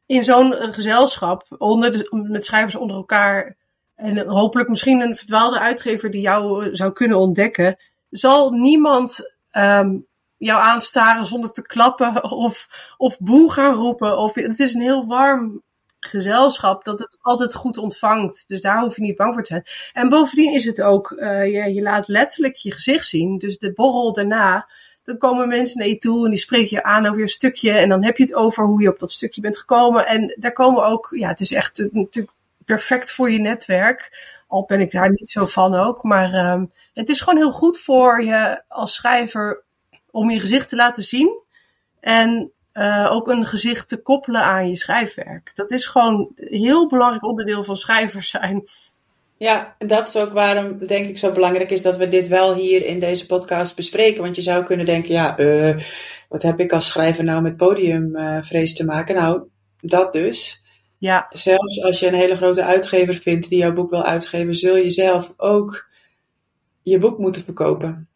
in 0.06 0.24
zo'n 0.24 0.54
eh, 0.54 0.74
gezelschap, 0.74 1.46
onder 1.58 1.92
de, 1.92 2.26
met 2.30 2.46
schrijvers 2.46 2.76
onder 2.76 2.96
elkaar. 2.96 3.56
En 3.96 4.28
hopelijk 4.28 4.70
misschien 4.70 5.02
een 5.02 5.16
verdwaalde 5.16 5.60
uitgever 5.60 6.12
die 6.12 6.22
jou 6.22 6.66
eh, 6.66 6.70
zou 6.74 6.92
kunnen 6.92 7.18
ontdekken. 7.18 7.78
Zal 8.10 8.52
niemand 8.52 9.34
ehm, 9.52 9.98
jou 10.38 10.62
aanstaren 10.62 11.26
zonder 11.26 11.52
te 11.52 11.62
klappen 11.62 12.24
of, 12.32 12.68
of 12.98 13.20
boe 13.20 13.52
gaan 13.52 13.74
roepen. 13.74 14.18
Of, 14.18 14.34
het 14.34 14.60
is 14.60 14.74
een 14.74 14.82
heel 14.82 15.06
warm 15.06 15.64
gezelschap 16.00 16.84
dat 16.84 17.00
het 17.00 17.18
altijd 17.22 17.56
goed 17.56 17.78
ontvangt. 17.78 18.44
Dus 18.48 18.62
daar 18.62 18.82
hoef 18.82 18.96
je 18.96 19.02
niet 19.02 19.16
bang 19.16 19.34
voor 19.34 19.44
te 19.44 19.54
zijn. 19.54 19.66
En 19.94 20.10
bovendien 20.10 20.54
is 20.54 20.66
het 20.66 20.82
ook, 20.82 21.12
eh, 21.12 21.46
je, 21.46 21.74
je 21.74 21.82
laat 21.82 22.08
letterlijk 22.08 22.56
je 22.56 22.72
gezicht 22.72 23.06
zien. 23.06 23.38
Dus 23.38 23.58
de 23.58 23.74
borrel 23.74 24.14
daarna, 24.14 24.70
dan 25.04 25.18
komen 25.18 25.48
mensen 25.48 25.80
naar 25.80 25.88
je 25.88 25.98
toe 25.98 26.24
en 26.24 26.30
die 26.30 26.40
spreken 26.40 26.78
je 26.78 26.84
aan 26.84 27.06
over 27.06 27.20
je 27.20 27.28
stukje. 27.28 27.72
En 27.72 27.90
dan 27.90 28.04
heb 28.04 28.18
je 28.18 28.24
het 28.24 28.34
over 28.34 28.66
hoe 28.66 28.82
je 28.82 28.90
op 28.90 29.00
dat 29.00 29.12
stukje 29.12 29.42
bent 29.42 29.58
gekomen. 29.58 30.08
En 30.08 30.36
daar 30.40 30.54
komen 30.54 30.86
ook, 30.86 31.08
ja, 31.12 31.28
het 31.28 31.40
is 31.40 31.52
echt 31.52 31.88
natuurlijk 31.92 32.34
perfect 32.66 33.12
voor 33.12 33.32
je 33.32 33.40
netwerk. 33.40 34.32
Al 34.48 34.66
ben 34.66 34.80
ik 34.80 34.92
daar 34.92 35.10
niet 35.10 35.32
zo 35.32 35.46
van 35.46 35.76
ook. 35.76 36.04
Maar 36.04 36.34
ehm, 36.34 36.66
het 36.94 37.10
is 37.10 37.22
gewoon 37.22 37.40
heel 37.40 37.52
goed 37.52 37.80
voor 37.80 38.24
je 38.24 38.64
als 38.68 38.94
schrijver 38.94 39.64
om 40.12 40.30
je 40.30 40.40
gezicht 40.40 40.70
te 40.70 40.76
laten 40.76 41.04
zien. 41.04 41.42
En 42.00 42.52
uh, 42.74 43.10
ook 43.12 43.28
een 43.28 43.46
gezicht 43.46 43.88
te 43.88 44.02
koppelen 44.02 44.42
aan 44.42 44.70
je 44.70 44.76
schrijfwerk. 44.76 45.52
Dat 45.54 45.72
is 45.72 45.86
gewoon 45.86 46.32
een 46.36 46.58
heel 46.58 46.88
belangrijk 46.88 47.26
onderdeel 47.26 47.64
van 47.64 47.78
schrijvers 47.78 48.30
zijn. 48.30 48.70
Ja, 49.38 49.76
en 49.78 49.88
dat 49.88 50.08
is 50.08 50.18
ook 50.18 50.32
waarom 50.32 50.86
denk 50.88 51.06
ik 51.06 51.18
zo 51.18 51.32
belangrijk 51.32 51.70
is 51.70 51.82
dat 51.82 51.98
we 51.98 52.08
dit 52.08 52.28
wel 52.28 52.54
hier 52.54 52.86
in 52.86 53.00
deze 53.00 53.26
podcast 53.26 53.76
bespreken. 53.76 54.24
Want 54.24 54.36
je 54.36 54.42
zou 54.42 54.64
kunnen 54.64 54.86
denken, 54.86 55.14
ja, 55.14 55.40
uh, 55.40 55.78
wat 56.30 56.42
heb 56.42 56.60
ik 56.60 56.72
als 56.72 56.88
schrijver 56.88 57.24
nou 57.24 57.42
met 57.42 57.58
podiumvrees 57.58 58.72
uh, 58.72 58.78
te 58.78 58.86
maken? 58.86 59.16
Nou, 59.16 59.44
dat 59.82 60.14
dus. 60.14 60.63
Ja. 61.04 61.28
Zelfs 61.30 61.84
als 61.84 62.00
je 62.00 62.08
een 62.08 62.14
hele 62.14 62.36
grote 62.36 62.64
uitgever 62.64 63.16
vindt 63.16 63.50
die 63.50 63.58
jouw 63.58 63.74
boek 63.74 63.90
wil 63.90 64.04
uitgeven, 64.04 64.56
zul 64.56 64.76
je 64.76 64.90
zelf 64.90 65.34
ook 65.38 65.90
je 66.82 67.00
boek 67.00 67.18
moeten 67.18 67.44
verkopen. 67.44 68.10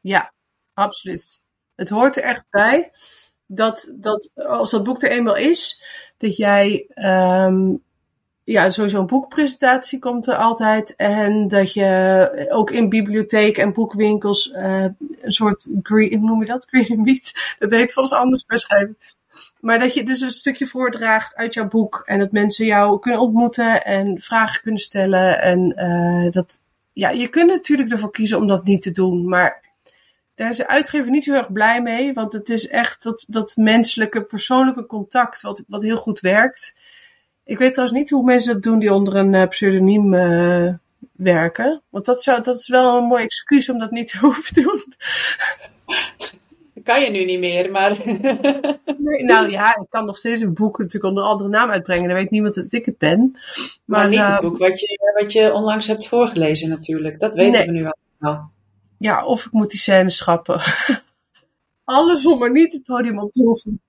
Ja, 0.00 0.32
absoluut. 0.74 1.40
Het 1.74 1.88
hoort 1.88 2.16
er 2.16 2.22
echt 2.22 2.46
bij 2.50 2.90
dat, 3.46 3.92
dat 3.94 4.32
als 4.34 4.70
dat 4.70 4.84
boek 4.84 5.02
er 5.02 5.10
eenmaal 5.10 5.36
is, 5.36 5.82
dat 6.16 6.36
jij, 6.36 6.86
um, 6.94 7.82
ja, 8.44 8.70
sowieso 8.70 9.00
een 9.00 9.06
boekpresentatie 9.06 9.98
komt 9.98 10.26
er 10.26 10.36
altijd. 10.36 10.96
En 10.96 11.48
dat 11.48 11.72
je 11.72 12.46
ook 12.50 12.70
in 12.70 12.88
bibliotheek 12.88 13.58
en 13.58 13.72
boekwinkels 13.72 14.46
uh, 14.46 14.86
een 15.20 15.32
soort, 15.32 15.70
green, 15.82 16.18
hoe 16.18 16.28
noem 16.28 16.40
je 16.40 16.46
dat? 16.46 16.66
Green 16.70 17.02
meet. 17.02 17.56
Dat 17.58 17.70
heet 17.70 17.92
volgens 17.92 18.18
anders 18.18 18.44
beschrijven. 18.44 18.96
Maar 19.60 19.78
dat 19.78 19.94
je 19.94 20.02
dus 20.02 20.20
een 20.20 20.30
stukje 20.30 20.66
voordraagt 20.66 21.36
uit 21.36 21.54
jouw 21.54 21.68
boek 21.68 22.02
en 22.04 22.18
dat 22.18 22.32
mensen 22.32 22.66
jou 22.66 23.00
kunnen 23.00 23.20
ontmoeten 23.20 23.84
en 23.84 24.20
vragen 24.20 24.62
kunnen 24.62 24.80
stellen. 24.80 25.40
En 25.40 25.72
uh, 25.76 26.30
dat, 26.30 26.62
ja, 26.92 27.10
je 27.10 27.28
kunt 27.28 27.50
natuurlijk 27.50 27.90
ervoor 27.90 28.10
kiezen 28.10 28.38
om 28.38 28.46
dat 28.46 28.64
niet 28.64 28.82
te 28.82 28.92
doen, 28.92 29.28
maar 29.28 29.70
daar 30.34 30.50
is 30.50 30.56
de 30.56 30.68
uitgever 30.68 31.10
niet 31.10 31.24
heel 31.24 31.34
erg 31.34 31.52
blij 31.52 31.82
mee, 31.82 32.12
want 32.12 32.32
het 32.32 32.48
is 32.48 32.68
echt 32.68 33.02
dat, 33.02 33.24
dat 33.28 33.56
menselijke, 33.56 34.22
persoonlijke 34.22 34.86
contact 34.86 35.40
wat, 35.42 35.62
wat 35.66 35.82
heel 35.82 35.96
goed 35.96 36.20
werkt. 36.20 36.74
Ik 37.44 37.58
weet 37.58 37.72
trouwens 37.72 37.98
niet 37.98 38.10
hoe 38.10 38.24
mensen 38.24 38.52
dat 38.52 38.62
doen 38.62 38.78
die 38.78 38.94
onder 38.94 39.16
een 39.16 39.32
uh, 39.32 39.48
pseudoniem 39.48 40.14
uh, 40.14 40.74
werken. 41.12 41.82
Want 41.88 42.04
dat, 42.04 42.22
zou, 42.22 42.42
dat 42.42 42.56
is 42.56 42.68
wel 42.68 42.96
een 42.96 43.04
mooi 43.04 43.24
excuus 43.24 43.70
om 43.70 43.78
dat 43.78 43.90
niet 43.90 44.10
te 44.10 44.18
hoeven 44.26 44.62
doen. 44.62 44.94
Kan 46.90 47.02
je 47.02 47.10
nu 47.10 47.24
niet 47.24 47.38
meer, 47.38 47.70
maar... 47.70 47.90
nee, 48.98 49.24
nou 49.24 49.50
ja, 49.50 49.76
ik 49.76 49.86
kan 49.88 50.04
nog 50.04 50.16
steeds 50.16 50.40
een 50.40 50.54
boek 50.54 50.78
natuurlijk 50.78 51.04
onder 51.04 51.24
een 51.24 51.30
andere 51.30 51.48
naam 51.48 51.70
uitbrengen. 51.70 52.08
Dan 52.08 52.16
weet 52.16 52.30
niemand 52.30 52.54
dat 52.54 52.72
ik 52.72 52.86
het 52.86 52.98
ben. 52.98 53.30
Maar, 53.30 53.80
maar 53.84 54.08
niet 54.08 54.18
uh, 54.18 54.32
het 54.32 54.40
boek 54.40 54.58
wat 54.58 54.80
je, 54.80 55.14
wat 55.20 55.32
je 55.32 55.52
onlangs 55.52 55.86
hebt 55.86 56.08
voorgelezen 56.08 56.68
natuurlijk. 56.68 57.18
Dat 57.18 57.34
weten 57.34 57.52
nee. 57.52 57.66
we 57.66 57.72
nu 57.72 57.88
wel. 58.18 58.50
Ja, 58.98 59.24
of 59.24 59.46
ik 59.46 59.52
moet 59.52 59.70
die 59.70 59.78
scènes 59.78 60.16
schrappen. 60.16 60.60
Alles 61.84 62.26
om 62.26 62.38
maar 62.38 62.50
niet 62.50 62.72
het 62.72 62.84
podium 62.84 63.18
op 63.18 63.32
te 63.32 63.42
hoeven. 63.42 63.80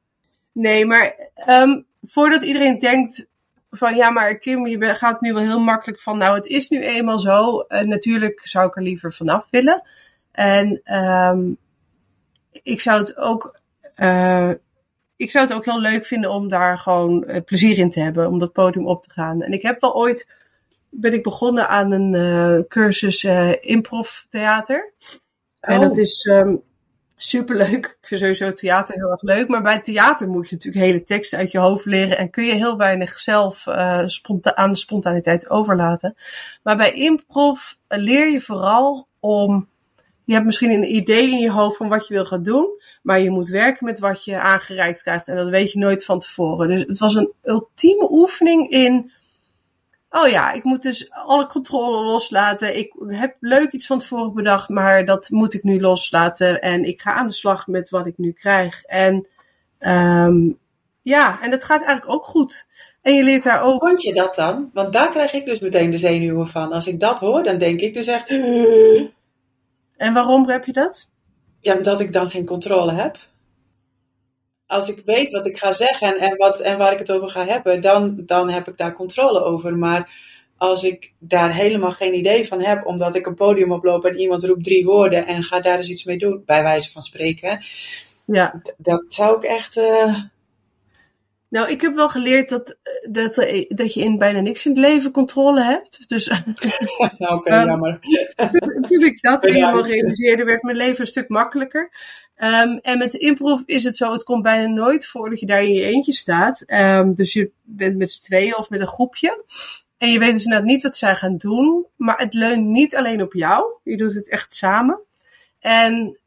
Nee, 0.51 0.85
maar 0.85 1.15
um, 1.47 1.85
voordat 2.01 2.43
iedereen 2.43 2.79
denkt 2.79 3.27
van 3.71 3.95
ja, 3.95 4.09
maar 4.09 4.37
Kim, 4.37 4.67
je 4.67 4.95
gaat 4.95 5.21
nu 5.21 5.33
wel 5.33 5.43
heel 5.43 5.59
makkelijk 5.59 5.99
van 5.99 6.17
nou, 6.17 6.35
het 6.35 6.47
is 6.47 6.69
nu 6.69 6.83
eenmaal 6.83 7.19
zo. 7.19 7.65
Uh, 7.67 7.81
natuurlijk 7.81 8.41
zou 8.43 8.67
ik 8.67 8.75
er 8.75 8.83
liever 8.83 9.13
vanaf 9.13 9.47
willen. 9.49 9.83
En 10.31 10.95
um, 10.95 11.57
ik 12.63 12.81
zou 12.81 12.99
het 12.99 13.17
ook. 13.17 13.59
Uh, 13.97 14.51
ik 15.15 15.31
zou 15.31 15.47
het 15.47 15.55
ook 15.55 15.65
heel 15.65 15.79
leuk 15.79 16.05
vinden 16.05 16.31
om 16.31 16.49
daar 16.49 16.79
gewoon 16.79 17.23
uh, 17.27 17.37
plezier 17.45 17.77
in 17.77 17.89
te 17.89 17.99
hebben, 17.99 18.27
om 18.27 18.39
dat 18.39 18.53
podium 18.53 18.87
op 18.87 19.03
te 19.03 19.11
gaan. 19.11 19.41
En 19.41 19.51
ik 19.51 19.61
heb 19.61 19.81
wel 19.81 19.95
ooit 19.95 20.27
ben 20.91 21.13
ik 21.13 21.23
begonnen 21.23 21.69
aan 21.69 21.91
een 21.91 22.13
uh, 22.13 22.67
cursus 22.67 23.23
uh, 23.23 23.51
improv 23.59 24.19
theater. 24.29 24.93
Oh. 25.61 25.73
En 25.73 25.81
dat 25.81 25.97
is 25.97 26.25
um, 26.25 26.61
superleuk. 27.15 27.85
Ik 27.85 28.07
vind 28.07 28.21
sowieso 28.21 28.53
theater 28.53 28.95
heel 28.95 29.11
erg 29.11 29.21
leuk. 29.21 29.47
Maar 29.47 29.61
bij 29.61 29.81
theater 29.81 30.27
moet 30.27 30.49
je 30.49 30.55
natuurlijk 30.55 30.85
hele 30.85 31.03
teksten 31.03 31.37
uit 31.39 31.51
je 31.51 31.59
hoofd 31.59 31.85
leren. 31.85 32.17
En 32.17 32.29
kun 32.29 32.45
je 32.45 32.53
heel 32.53 32.77
weinig 32.77 33.19
zelf 33.19 33.65
uh, 33.65 34.01
sponta 34.05 34.55
aan 34.55 34.71
de 34.71 34.77
spontaniteit 34.77 35.49
overlaten. 35.49 36.15
Maar 36.63 36.77
bij 36.77 36.91
improv 36.91 37.73
leer 37.87 38.29
je 38.31 38.41
vooral 38.41 39.07
om... 39.19 39.69
Je 40.31 40.37
hebt 40.37 40.49
misschien 40.49 40.71
een 40.71 40.95
idee 40.95 41.29
in 41.31 41.39
je 41.39 41.51
hoofd 41.51 41.77
van 41.77 41.89
wat 41.89 42.07
je 42.07 42.13
wil 42.13 42.25
gaan 42.25 42.43
doen. 42.43 42.81
Maar 43.01 43.19
je 43.19 43.29
moet 43.29 43.49
werken 43.49 43.85
met 43.85 43.99
wat 43.99 44.25
je 44.25 44.39
aangereikt 44.39 45.01
krijgt. 45.01 45.27
En 45.27 45.35
dat 45.35 45.49
weet 45.49 45.71
je 45.71 45.79
nooit 45.79 46.05
van 46.05 46.19
tevoren. 46.19 46.67
Dus 46.67 46.81
het 46.87 46.99
was 46.99 47.15
een 47.15 47.31
ultieme 47.43 48.11
oefening 48.11 48.69
in 48.69 49.11
oh 50.09 50.27
ja, 50.27 50.51
ik 50.51 50.63
moet 50.63 50.81
dus 50.81 51.11
alle 51.11 51.47
controle 51.47 52.05
loslaten. 52.05 52.77
Ik 52.77 52.93
heb 53.07 53.35
leuk 53.39 53.71
iets 53.71 53.85
van 53.85 53.99
tevoren 53.99 54.33
bedacht, 54.33 54.69
maar 54.69 55.05
dat 55.05 55.29
moet 55.29 55.53
ik 55.53 55.63
nu 55.63 55.81
loslaten. 55.81 56.61
En 56.61 56.83
ik 56.83 57.01
ga 57.01 57.13
aan 57.13 57.27
de 57.27 57.33
slag 57.33 57.67
met 57.67 57.89
wat 57.89 58.05
ik 58.05 58.17
nu 58.17 58.31
krijg. 58.31 58.83
En 58.83 59.27
um, 59.79 60.57
ja, 61.01 61.41
en 61.41 61.51
dat 61.51 61.63
gaat 61.63 61.83
eigenlijk 61.83 62.11
ook 62.11 62.25
goed. 62.25 62.67
En 63.01 63.15
je 63.15 63.23
leert 63.23 63.43
daar 63.43 63.63
ook. 63.63 63.87
Vond 63.87 64.01
je 64.01 64.13
dat 64.13 64.35
dan? 64.35 64.69
Want 64.73 64.93
daar 64.93 65.09
krijg 65.09 65.33
ik 65.33 65.45
dus 65.45 65.59
meteen 65.59 65.91
de 65.91 65.97
zenuwen 65.97 66.47
van. 66.47 66.71
Als 66.71 66.87
ik 66.87 66.99
dat 66.99 67.19
hoor, 67.19 67.43
dan 67.43 67.57
denk 67.57 67.79
ik 67.79 67.93
dus 67.93 68.07
echt. 68.07 68.29
En 70.01 70.13
waarom 70.13 70.49
heb 70.49 70.65
je 70.65 70.73
dat? 70.73 71.09
Ja, 71.59 71.75
omdat 71.75 71.99
ik 71.99 72.13
dan 72.13 72.29
geen 72.29 72.45
controle 72.45 72.91
heb. 72.91 73.17
Als 74.65 74.89
ik 74.89 75.01
weet 75.05 75.31
wat 75.31 75.45
ik 75.45 75.57
ga 75.57 75.71
zeggen 75.71 76.19
en, 76.19 76.37
wat, 76.37 76.59
en 76.59 76.77
waar 76.77 76.91
ik 76.91 76.99
het 76.99 77.11
over 77.11 77.29
ga 77.29 77.45
hebben, 77.45 77.81
dan, 77.81 78.21
dan 78.25 78.49
heb 78.49 78.67
ik 78.67 78.77
daar 78.77 78.93
controle 78.93 79.43
over. 79.43 79.77
Maar 79.77 80.09
als 80.57 80.83
ik 80.83 81.13
daar 81.19 81.53
helemaal 81.53 81.91
geen 81.91 82.13
idee 82.13 82.47
van 82.47 82.61
heb, 82.61 82.85
omdat 82.85 83.15
ik 83.15 83.25
een 83.25 83.35
podium 83.35 83.71
oploop 83.71 84.05
en 84.05 84.19
iemand 84.19 84.43
roept 84.43 84.63
drie 84.63 84.85
woorden 84.85 85.25
en 85.25 85.43
ga 85.43 85.59
daar 85.59 85.77
eens 85.77 85.89
iets 85.89 86.03
mee 86.03 86.17
doen, 86.17 86.43
bij 86.45 86.63
wijze 86.63 86.91
van 86.91 87.01
spreken, 87.01 87.59
ja. 88.25 88.61
dat 88.77 89.05
zou 89.07 89.35
ik 89.35 89.43
echt. 89.43 89.77
Uh... 89.77 90.19
Nou, 91.51 91.69
ik 91.69 91.81
heb 91.81 91.95
wel 91.95 92.09
geleerd 92.09 92.49
dat, 92.49 92.77
dat, 93.09 93.35
dat 93.67 93.93
je 93.93 94.01
in 94.01 94.17
bijna 94.17 94.39
niks 94.39 94.65
in 94.65 94.71
het 94.71 94.79
leven 94.79 95.11
controle 95.11 95.61
hebt. 95.61 96.09
Dus, 96.09 96.27
nou, 96.27 96.41
oké, 97.17 97.33
okay, 97.33 97.65
jammer. 97.65 97.99
Toen 98.81 99.03
ik 99.03 99.21
dat 99.21 99.43
helemaal 99.45 99.85
realiseerde, 99.85 100.43
werd 100.43 100.63
mijn 100.63 100.77
leven 100.77 101.01
een 101.01 101.07
stuk 101.07 101.29
makkelijker. 101.29 101.91
Um, 102.37 102.79
en 102.81 102.97
met 102.97 103.13
improv 103.13 103.61
is 103.65 103.83
het 103.83 103.95
zo, 103.95 104.11
het 104.11 104.23
komt 104.23 104.43
bijna 104.43 104.73
nooit 104.73 105.05
voor 105.05 105.29
dat 105.29 105.39
je 105.39 105.45
daar 105.45 105.63
in 105.63 105.73
je 105.73 105.83
eentje 105.83 106.13
staat. 106.13 106.63
Um, 106.67 107.13
dus 107.13 107.33
je 107.33 107.51
bent 107.61 107.97
met 107.97 108.11
z'n 108.11 108.21
tweeën 108.21 108.57
of 108.57 108.69
met 108.69 108.79
een 108.79 108.87
groepje. 108.87 109.43
En 109.97 110.11
je 110.11 110.19
weet 110.19 110.33
dus 110.33 110.45
net 110.45 110.63
niet 110.63 110.81
wat 110.81 110.97
zij 110.97 111.15
gaan 111.15 111.37
doen. 111.37 111.85
Maar 111.95 112.17
het 112.17 112.33
leunt 112.33 112.65
niet 112.65 112.95
alleen 112.95 113.21
op 113.21 113.33
jou. 113.33 113.65
Je 113.83 113.97
doet 113.97 114.13
het 114.13 114.29
echt 114.29 114.53
samen. 114.53 114.99
En 115.59 116.17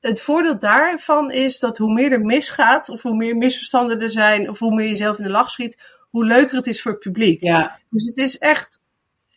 het 0.00 0.20
voordeel 0.20 0.58
daarvan 0.58 1.30
is 1.30 1.58
dat 1.58 1.78
hoe 1.78 1.92
meer 1.92 2.12
er 2.12 2.20
misgaat, 2.20 2.88
of 2.88 3.02
hoe 3.02 3.16
meer 3.16 3.36
misverstanden 3.36 4.00
er 4.00 4.10
zijn, 4.10 4.50
of 4.50 4.58
hoe 4.58 4.74
meer 4.74 4.88
je 4.88 4.94
zelf 4.94 5.18
in 5.18 5.24
de 5.24 5.30
lach 5.30 5.50
schiet, 5.50 5.78
hoe 6.10 6.24
leuker 6.24 6.56
het 6.56 6.66
is 6.66 6.82
voor 6.82 6.92
het 6.92 7.00
publiek. 7.00 7.42
Ja. 7.42 7.78
Dus 7.90 8.06
het 8.06 8.18
is 8.18 8.38
echt 8.38 8.82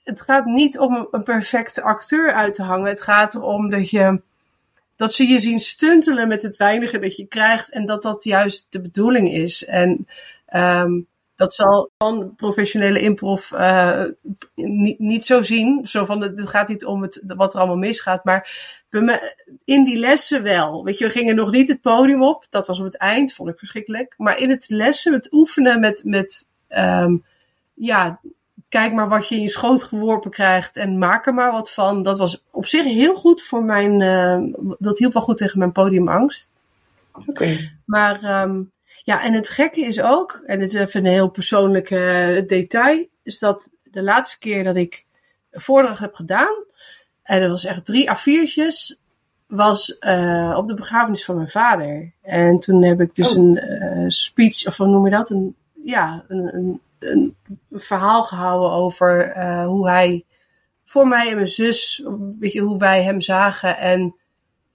het 0.03 0.21
gaat 0.21 0.45
niet 0.45 0.79
om 0.79 1.07
een 1.11 1.23
perfecte 1.23 1.81
acteur 1.81 2.33
uit 2.33 2.53
te 2.53 2.63
hangen. 2.63 2.87
Het 2.87 3.01
gaat 3.01 3.35
erom 3.35 3.69
dat 3.69 3.89
je 3.89 4.21
dat 4.95 5.13
ze 5.13 5.27
je 5.27 5.39
zien 5.39 5.59
stuntelen 5.59 6.27
met 6.27 6.41
het 6.41 6.57
weinige 6.57 6.99
dat 6.99 7.15
je 7.15 7.25
krijgt 7.25 7.71
en 7.71 7.85
dat 7.85 8.03
dat 8.03 8.23
juist 8.23 8.67
de 8.69 8.81
bedoeling 8.81 9.33
is. 9.33 9.65
En 9.65 10.07
um, 10.55 11.07
dat 11.43 11.53
zal 11.53 11.89
van 11.97 12.35
professionele 12.35 12.99
improv 12.99 13.51
uh, 13.51 14.03
niet, 14.55 14.99
niet 14.99 15.25
zo 15.25 15.41
zien. 15.41 15.87
Zo 15.87 16.05
van, 16.05 16.21
het 16.21 16.49
gaat 16.49 16.67
niet 16.67 16.85
om 16.85 17.01
het, 17.01 17.23
wat 17.25 17.53
er 17.53 17.59
allemaal 17.59 17.77
misgaat, 17.77 18.23
maar 18.23 18.87
in 19.65 19.83
die 19.83 19.97
lessen 19.97 20.43
wel. 20.43 20.83
Weet 20.83 20.97
je, 20.97 21.05
we 21.05 21.11
gingen 21.11 21.35
nog 21.35 21.51
niet 21.51 21.67
het 21.67 21.81
podium 21.81 22.23
op. 22.23 22.45
Dat 22.49 22.67
was 22.67 22.79
op 22.79 22.85
het 22.85 22.97
eind, 22.97 23.33
vond 23.33 23.49
ik 23.49 23.57
verschrikkelijk. 23.57 24.13
Maar 24.17 24.37
in 24.37 24.49
het 24.49 24.69
lessen, 24.69 25.13
het 25.13 25.31
oefenen 25.31 25.79
met, 25.79 26.01
met 26.05 26.47
um, 26.69 27.23
ja, 27.73 28.19
kijk 28.69 28.93
maar 28.93 29.09
wat 29.09 29.27
je 29.27 29.35
in 29.35 29.41
je 29.41 29.49
schoot 29.49 29.83
geworpen 29.83 30.31
krijgt 30.31 30.77
en 30.77 30.97
maak 30.97 31.27
er 31.27 31.33
maar 31.33 31.51
wat 31.51 31.71
van. 31.71 32.03
Dat 32.03 32.17
was 32.17 32.43
op 32.51 32.65
zich 32.65 32.83
heel 32.85 33.15
goed 33.15 33.43
voor 33.43 33.63
mijn, 33.63 34.01
uh, 34.01 34.73
dat 34.79 34.97
hielp 34.97 35.13
wel 35.13 35.21
goed 35.21 35.37
tegen 35.37 35.59
mijn 35.59 35.71
podiumangst. 35.71 36.51
Oké. 37.13 37.29
Okay. 37.29 37.71
Maar 37.85 38.43
um, 38.43 38.71
ja, 39.03 39.23
en 39.23 39.33
het 39.33 39.49
gekke 39.49 39.81
is 39.81 40.01
ook, 40.01 40.43
en 40.45 40.59
het 40.59 40.73
is 40.73 40.81
even 40.81 41.05
een 41.05 41.11
heel 41.11 41.29
persoonlijk 41.29 41.89
uh, 41.89 42.47
detail, 42.47 43.07
is 43.23 43.39
dat 43.39 43.69
de 43.83 44.03
laatste 44.03 44.39
keer 44.39 44.63
dat 44.63 44.75
ik 44.75 45.05
een 45.51 45.61
voordracht 45.61 45.99
heb 45.99 46.13
gedaan, 46.13 46.63
en 47.23 47.41
dat 47.41 47.49
was 47.49 47.65
echt 47.65 47.85
drie 47.85 48.09
A4'tjes, 48.09 49.01
was 49.47 49.97
uh, 49.99 50.53
op 50.57 50.67
de 50.67 50.73
begrafenis 50.73 51.25
van 51.25 51.35
mijn 51.35 51.49
vader. 51.49 52.13
En 52.21 52.59
toen 52.59 52.83
heb 52.83 53.01
ik 53.01 53.15
dus 53.15 53.31
oh. 53.31 53.37
een 53.37 53.63
uh, 53.63 54.05
speech, 54.07 54.67
of 54.67 54.77
hoe 54.77 54.87
noem 54.87 55.05
je 55.05 55.11
dat? 55.11 55.29
Een, 55.29 55.55
ja, 55.83 56.25
een, 56.27 56.55
een, 56.55 56.81
een 56.99 57.35
verhaal 57.71 58.23
gehouden 58.23 58.69
over 58.71 59.37
uh, 59.37 59.65
hoe 59.65 59.89
hij 59.89 60.25
voor 60.85 61.07
mij 61.07 61.29
en 61.29 61.35
mijn 61.35 61.47
zus, 61.47 62.03
weet 62.39 62.53
je, 62.53 62.61
hoe 62.61 62.77
wij 62.77 63.03
hem 63.03 63.21
zagen. 63.21 63.77
En 63.77 64.15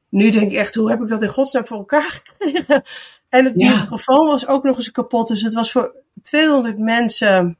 nu 0.08 0.30
denk 0.30 0.50
ik 0.50 0.56
echt, 0.56 0.74
hoe 0.74 0.90
heb 0.90 1.00
ik 1.00 1.08
dat 1.08 1.22
in 1.22 1.28
godsnaam 1.28 1.66
voor 1.66 1.78
elkaar 1.78 2.22
gekregen? 2.24 2.82
En 3.28 3.44
het 3.44 3.54
ja. 3.56 3.80
microfoon 3.80 4.26
was 4.26 4.46
ook 4.46 4.62
nog 4.62 4.76
eens 4.76 4.90
kapot. 4.90 5.28
Dus 5.28 5.42
het 5.42 5.54
was 5.54 5.72
voor 5.72 5.94
200 6.22 6.78
mensen 6.78 7.58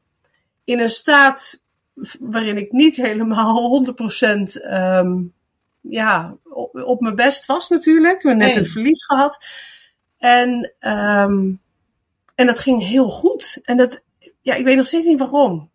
in 0.64 0.80
een 0.80 0.90
staat 0.90 1.62
waarin 2.20 2.56
ik 2.56 2.72
niet 2.72 2.96
helemaal 2.96 3.84
100% 3.86 4.28
um, 4.28 4.46
ehm, 4.46 5.16
ja, 5.80 6.36
op, 6.42 6.74
op, 6.74 7.00
mijn 7.00 7.14
best 7.14 7.46
was 7.46 7.68
natuurlijk. 7.68 8.22
We 8.22 8.28
hebben 8.28 8.46
net 8.46 8.54
nee. 8.54 8.64
een 8.64 8.70
verlies 8.70 9.04
gehad. 9.04 9.44
En, 10.18 10.72
um, 10.80 11.60
en 12.34 12.46
dat 12.46 12.58
ging 12.58 12.82
heel 12.82 13.08
goed. 13.08 13.60
En 13.62 13.76
dat, 13.76 14.02
ja, 14.40 14.54
ik 14.54 14.64
weet 14.64 14.76
nog 14.76 14.86
steeds 14.86 15.06
niet 15.06 15.18
waarom. 15.18 15.70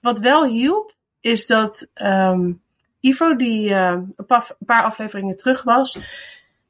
Wat 0.00 0.18
wel 0.18 0.44
hielp, 0.44 0.94
is 1.20 1.46
dat 1.46 1.86
um, 1.94 2.62
Ivo, 3.00 3.36
die 3.36 3.68
uh, 3.68 3.98
een, 4.16 4.26
paar, 4.26 4.50
een 4.58 4.66
paar 4.66 4.82
afleveringen 4.82 5.36
terug 5.36 5.62
was, 5.62 5.98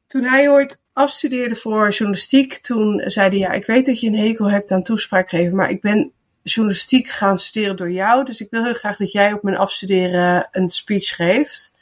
toen 0.07 0.25
hij 0.25 0.51
ooit 0.51 0.81
afstudeerde 0.93 1.55
voor 1.55 1.89
journalistiek, 1.89 2.55
toen 2.55 3.03
zei 3.07 3.29
hij, 3.29 3.39
ja, 3.39 3.53
ik 3.53 3.67
weet 3.67 3.87
dat 3.87 4.01
je 4.01 4.07
een 4.07 4.19
hekel 4.19 4.51
hebt 4.51 4.71
aan 4.71 4.83
toespraak 4.83 5.29
geven, 5.29 5.57
maar 5.57 5.71
ik 5.71 5.81
ben 5.81 6.13
journalistiek 6.43 7.09
gaan 7.09 7.39
studeren 7.39 7.77
door 7.77 7.91
jou, 7.91 8.25
dus 8.25 8.41
ik 8.41 8.51
wil 8.51 8.65
heel 8.65 8.75
graag 8.75 8.97
dat 8.97 9.13
jij 9.13 9.33
op 9.33 9.43
mijn 9.43 9.57
afstuderen 9.57 10.49
een 10.53 10.71
speech 10.71 11.15
geeft. 11.15 11.75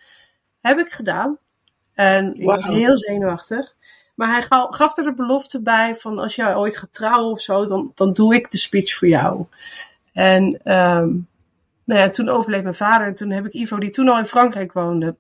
Heb 0.60 0.78
ik 0.78 0.90
gedaan. 0.90 1.38
En 1.94 2.34
ik 2.34 2.44
wow. 2.44 2.56
was 2.56 2.66
heel 2.66 2.98
zenuwachtig. 2.98 3.74
Maar 4.14 4.30
hij 4.30 4.42
gaf 4.70 4.96
er 4.96 5.04
de 5.04 5.14
belofte 5.14 5.62
bij 5.62 5.96
van 5.96 6.18
als 6.18 6.34
jij 6.34 6.56
ooit 6.56 6.76
gaat 6.76 6.92
trouwen 6.92 7.30
of 7.30 7.40
zo, 7.40 7.66
dan, 7.66 7.92
dan 7.94 8.12
doe 8.12 8.34
ik 8.34 8.50
de 8.50 8.58
speech 8.58 8.94
voor 8.94 9.08
jou. 9.08 9.46
En 10.12 10.44
um, 10.44 11.28
nou 11.84 12.00
ja, 12.00 12.10
toen 12.10 12.28
overleed 12.28 12.62
mijn 12.62 12.74
vader 12.74 13.06
en 13.06 13.14
toen 13.14 13.30
heb 13.30 13.46
ik 13.46 13.52
Ivo, 13.52 13.78
die 13.78 13.90
toen 13.90 14.08
al 14.08 14.18
in 14.18 14.26
Frankrijk 14.26 14.72
woonde, 14.72 15.16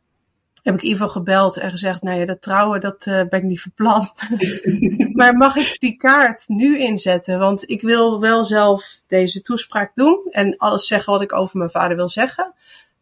heb 0.64 0.74
ik 0.74 0.82
Ivo 0.82 1.08
gebeld 1.08 1.56
en 1.56 1.70
gezegd, 1.70 2.02
nou 2.02 2.18
ja, 2.18 2.24
dat 2.24 2.42
trouwen, 2.42 2.80
dat 2.80 3.06
uh, 3.06 3.14
ben 3.14 3.38
ik 3.38 3.42
niet 3.42 3.60
verplant. 3.60 4.12
maar 5.18 5.36
mag 5.36 5.56
ik 5.56 5.76
die 5.80 5.96
kaart 5.96 6.48
nu 6.48 6.78
inzetten? 6.78 7.38
Want 7.38 7.68
ik 7.70 7.82
wil 7.82 8.20
wel 8.20 8.44
zelf 8.44 9.02
deze 9.06 9.42
toespraak 9.42 9.94
doen 9.94 10.28
en 10.30 10.56
alles 10.56 10.86
zeggen 10.86 11.12
wat 11.12 11.22
ik 11.22 11.32
over 11.32 11.58
mijn 11.58 11.70
vader 11.70 11.96
wil 11.96 12.08
zeggen. 12.08 12.54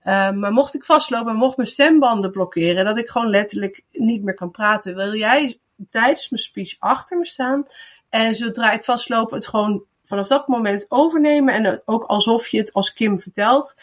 Uh, 0.04 0.30
maar 0.30 0.52
mocht 0.52 0.74
ik 0.74 0.84
vastlopen 0.84 1.32
en 1.32 1.38
mocht 1.38 1.56
mijn 1.56 1.68
stembanden 1.68 2.30
blokkeren, 2.30 2.84
dat 2.84 2.98
ik 2.98 3.08
gewoon 3.08 3.30
letterlijk 3.30 3.82
niet 3.92 4.22
meer 4.22 4.34
kan 4.34 4.50
praten, 4.50 4.94
wil 4.94 5.14
jij 5.14 5.58
tijdens 5.90 6.30
mijn 6.30 6.42
speech 6.42 6.76
achter 6.78 7.18
me 7.18 7.26
staan 7.26 7.66
en 8.08 8.34
zodra 8.34 8.72
ik 8.72 8.84
vastloop 8.84 9.30
het 9.30 9.46
gewoon 9.46 9.84
vanaf 10.04 10.26
dat 10.26 10.48
moment 10.48 10.86
overnemen 10.88 11.54
en 11.54 11.82
ook 11.84 12.04
alsof 12.04 12.48
je 12.48 12.58
het 12.58 12.72
als 12.72 12.92
Kim 12.92 13.20
vertelt. 13.20 13.74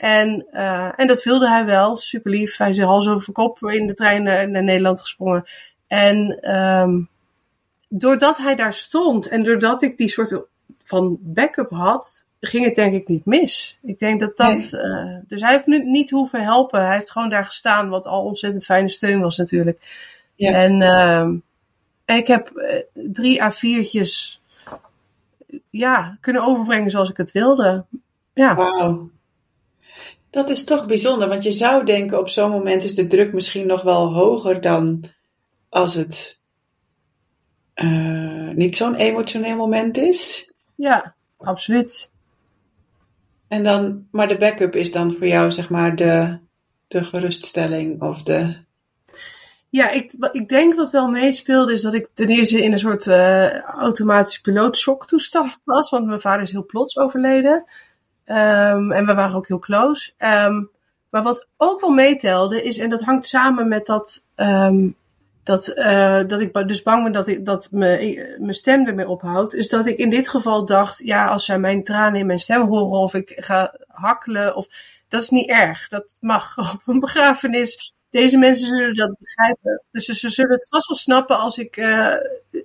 En, 0.00 0.46
uh, 0.52 0.92
en 0.96 1.06
dat 1.06 1.22
wilde 1.22 1.48
hij 1.48 1.64
wel, 1.64 1.96
super 1.96 2.30
lief. 2.30 2.56
Hij 2.56 2.70
is 2.70 2.78
hals 2.78 3.08
over 3.08 3.32
kop 3.32 3.62
in 3.62 3.86
de 3.86 3.94
trein 3.94 4.22
naar, 4.22 4.50
naar 4.50 4.62
Nederland 4.62 5.00
gesprongen. 5.00 5.44
En 5.86 6.50
um, 6.56 7.08
doordat 7.88 8.36
hij 8.36 8.54
daar 8.54 8.72
stond 8.72 9.28
en 9.28 9.42
doordat 9.42 9.82
ik 9.82 9.96
die 9.96 10.08
soort 10.08 10.42
van 10.84 11.18
backup 11.20 11.70
had, 11.70 12.26
ging 12.40 12.64
het 12.64 12.74
denk 12.74 12.94
ik 12.94 13.08
niet 13.08 13.24
mis. 13.24 13.78
Ik 13.82 13.98
denk 13.98 14.20
dat 14.20 14.36
dat. 14.36 14.70
Nee. 14.72 14.82
Uh, 14.82 15.16
dus 15.26 15.40
hij 15.40 15.52
heeft 15.52 15.66
nu 15.66 15.84
niet 15.84 16.10
hoeven 16.10 16.42
helpen. 16.42 16.86
Hij 16.86 16.94
heeft 16.94 17.10
gewoon 17.10 17.30
daar 17.30 17.44
gestaan, 17.44 17.88
wat 17.88 18.06
al 18.06 18.24
ontzettend 18.24 18.64
fijne 18.64 18.88
steun 18.88 19.20
was 19.20 19.36
natuurlijk. 19.36 20.08
Ja. 20.34 20.52
En, 20.52 20.80
uh, 20.80 21.18
en 22.04 22.16
ik 22.16 22.26
heb 22.26 22.52
drie 22.92 23.40
A4'tjes 23.42 24.40
ja, 25.70 26.18
kunnen 26.20 26.42
overbrengen 26.42 26.90
zoals 26.90 27.10
ik 27.10 27.16
het 27.16 27.32
wilde. 27.32 27.84
Ja. 28.32 28.54
Dat 30.30 30.50
is 30.50 30.64
toch 30.64 30.86
bijzonder, 30.86 31.28
want 31.28 31.42
je 31.42 31.52
zou 31.52 31.84
denken 31.84 32.18
op 32.18 32.28
zo'n 32.28 32.50
moment 32.50 32.82
is 32.82 32.94
de 32.94 33.06
druk 33.06 33.32
misschien 33.32 33.66
nog 33.66 33.82
wel 33.82 34.12
hoger 34.12 34.60
dan 34.60 35.04
als 35.68 35.94
het 35.94 36.40
uh, 37.74 38.50
niet 38.50 38.76
zo'n 38.76 38.94
emotioneel 38.94 39.56
moment 39.56 39.96
is. 39.96 40.52
Ja, 40.74 41.14
absoluut. 41.36 42.10
En 43.48 43.64
dan, 43.64 44.06
maar 44.10 44.28
de 44.28 44.36
backup 44.36 44.74
is 44.74 44.92
dan 44.92 45.12
voor 45.12 45.26
jou 45.26 45.52
zeg 45.52 45.70
maar 45.70 45.96
de, 45.96 46.38
de 46.88 47.04
geruststelling 47.04 48.02
of 48.02 48.22
de. 48.22 48.56
Ja, 49.68 49.90
ik, 49.90 50.12
ik 50.32 50.48
denk 50.48 50.74
wat 50.74 50.90
wel 50.90 51.08
meespeelde 51.08 51.72
is 51.72 51.82
dat 51.82 51.94
ik 51.94 52.08
ten 52.14 52.28
eerste 52.28 52.62
in 52.62 52.72
een 52.72 52.78
soort 52.78 53.06
uh, 53.06 53.60
automatische 53.60 54.40
pilootshock 54.40 55.06
toestand 55.06 55.60
was, 55.64 55.90
want 55.90 56.06
mijn 56.06 56.20
vader 56.20 56.42
is 56.42 56.50
heel 56.50 56.66
plots 56.66 56.98
overleden. 56.98 57.64
Um, 58.26 58.92
en 58.92 59.06
we 59.06 59.14
waren 59.14 59.36
ook 59.36 59.48
heel 59.48 59.58
close. 59.58 60.12
Um, 60.18 60.70
maar 61.10 61.22
wat 61.22 61.46
ook 61.56 61.80
wel 61.80 61.90
meetelde 61.90 62.62
is, 62.62 62.78
en 62.78 62.88
dat 62.88 63.02
hangt 63.02 63.26
samen 63.26 63.68
met 63.68 63.86
dat, 63.86 64.26
um, 64.36 64.96
dat, 65.42 65.68
uh, 65.76 66.20
dat 66.26 66.40
ik 66.40 66.68
dus 66.68 66.82
bang 66.82 67.02
ben 67.02 67.12
dat, 67.12 67.28
ik, 67.28 67.44
dat 67.44 67.68
mijn 67.70 68.54
stem 68.54 68.86
ermee 68.86 69.08
ophoudt, 69.08 69.54
is 69.54 69.68
dat 69.68 69.86
ik 69.86 69.98
in 69.98 70.10
dit 70.10 70.28
geval 70.28 70.64
dacht, 70.64 70.98
ja, 70.98 71.26
als 71.26 71.44
zij 71.44 71.58
mijn 71.58 71.84
tranen 71.84 72.20
in 72.20 72.26
mijn 72.26 72.38
stem 72.38 72.66
horen 72.66 72.98
of 72.98 73.14
ik 73.14 73.32
ga 73.36 73.74
hakkelen, 73.88 74.56
of, 74.56 74.68
dat 75.10 75.22
is 75.22 75.28
niet 75.28 75.48
erg. 75.48 75.88
Dat 75.88 76.14
mag 76.20 76.58
op 76.74 76.82
een 76.86 77.00
begrafenis. 77.00 77.92
Deze 78.10 78.38
mensen 78.38 78.66
zullen 78.66 78.94
dat 78.94 79.18
begrijpen. 79.18 79.82
Dus 79.90 80.04
ze, 80.04 80.30
zullen 80.30 80.52
het 80.52 80.68
vast 80.68 80.88
wel 80.88 80.96
snappen 80.96 81.38
als 81.38 81.58
ik 81.58 81.76
uh, 81.76 82.14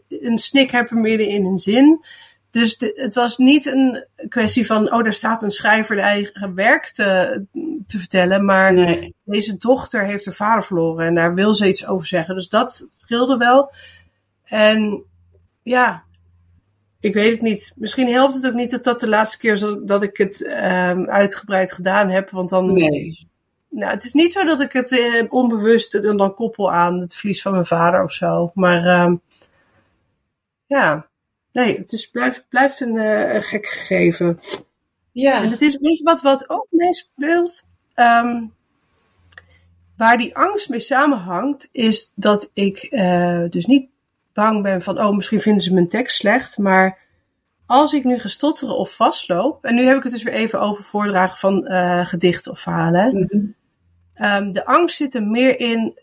een 0.10 0.38
snik 0.38 0.72
heb 0.72 0.92
midden 0.92 1.28
in 1.28 1.46
een 1.46 1.58
zin. 1.58 2.06
Dus 2.56 2.78
de, 2.78 2.92
het 2.96 3.16
was 3.16 3.38
niet 3.38 3.66
een 3.66 4.06
kwestie 4.30 4.66
van, 4.66 4.94
oh, 4.94 5.04
daar 5.04 5.14
staat 5.14 5.44
een 5.44 5.52
schrijver 5.52 5.96
de 5.96 6.02
eigen 6.02 6.54
werk 6.54 6.86
te, 6.86 7.42
te 7.88 7.98
vertellen. 7.98 8.46
Maar 8.46 8.74
nee. 8.74 9.16
deze 9.24 9.58
dochter 9.58 10.06
heeft 10.06 10.26
haar 10.26 10.34
vader 10.34 10.64
verloren 10.64 11.06
en 11.06 11.16
daar 11.16 11.34
wil 11.34 11.54
ze 11.54 11.68
iets 11.68 11.88
over 11.88 12.08
zeggen. 12.08 12.36
Dus 12.36 12.50
dat 12.50 12.90
scheelde 12.98 13.38
wel. 13.38 13.72
En 14.44 15.04
ja, 15.64 16.04
ik 17.00 17.14
weet 17.14 17.32
het 17.32 17.42
niet. 17.42 17.74
Misschien 17.76 18.12
helpt 18.12 18.34
het 18.34 18.48
ook 18.48 18.54
niet 18.54 18.72
dat 18.72 18.84
dat 18.84 19.00
de 19.00 19.10
laatste 19.10 19.38
keer 19.38 19.54
is 19.54 19.66
dat 19.86 20.04
ik 20.04 20.18
het 20.18 20.46
um, 20.46 21.10
uitgebreid 21.10 21.72
gedaan 21.72 22.10
heb. 22.10 22.30
Want 22.30 22.50
dan. 22.50 22.74
Nee. 22.74 23.28
Nou, 23.70 23.92
het 23.92 24.04
is 24.04 24.14
niet 24.14 24.34
zo 24.34 24.44
dat 24.44 24.62
ik 24.62 24.72
het 24.72 24.92
uh, 24.92 25.24
onbewust 25.30 26.02
dan 26.02 26.34
koppel 26.34 26.72
aan 26.72 27.00
het 27.00 27.16
verlies 27.16 27.42
van 27.42 27.52
mijn 27.52 27.66
vader 27.66 28.04
of 28.04 28.14
zo. 28.14 28.52
Maar 28.54 29.06
um, 29.06 29.22
ja. 30.66 31.08
Nee, 31.56 31.78
het 31.78 31.92
is, 31.92 32.10
blijft, 32.10 32.46
blijft 32.50 32.80
een, 32.80 32.96
uh, 32.96 33.34
een 33.34 33.44
gek 33.44 33.68
gegeven. 33.68 34.40
Ja. 35.12 35.44
En 35.44 35.52
het 35.52 35.62
is, 35.62 35.78
weet 35.78 35.98
je 35.98 36.04
wat, 36.04 36.22
wat 36.22 36.50
ook 36.50 36.68
meespeelt? 36.70 37.68
Um, 37.96 38.54
waar 39.98 40.18
die 40.18 40.36
angst 40.36 40.70
mee 40.70 40.80
samenhangt, 40.80 41.70
is 41.72 42.12
dat 42.16 42.52
ik 42.54 42.88
uh, 42.92 43.44
dus 43.50 43.66
niet 43.66 43.90
bang 44.34 44.64
ben 44.64 44.82
van, 44.82 45.00
oh, 45.00 45.16
misschien 45.16 45.40
vinden 45.40 45.62
ze 45.62 45.74
mijn 45.74 45.88
tekst 45.88 46.18
slecht, 46.18 46.58
maar 46.58 47.00
als 47.66 47.94
ik 47.94 48.04
nu 48.04 48.20
ga 48.20 48.28
stotteren 48.28 48.78
of 48.78 48.96
vastloop, 48.96 49.66
en 49.66 49.76
nu 49.76 49.86
heb 49.86 49.98
ik 49.98 50.04
het 50.04 50.12
dus 50.12 50.24
weer 50.24 50.34
even 50.34 50.62
over 50.62 50.84
voordragen 50.84 51.38
van 51.40 51.72
uh, 51.72 52.06
gedichten 52.06 52.52
of 52.52 52.60
verhalen. 52.60 53.16
Mm 53.16 53.28
-hmm. 53.30 53.56
um, 54.26 54.52
de 54.52 54.66
angst 54.66 54.98
zit 54.98 55.16
er 55.16 55.24
meer 55.24 55.60
in 55.60 56.00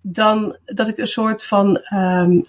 dan 0.00 0.56
dat 0.64 0.88
ik 0.88 0.98
een 0.98 1.06
soort 1.06 1.44
van 1.44 1.80
um, 1.94 2.44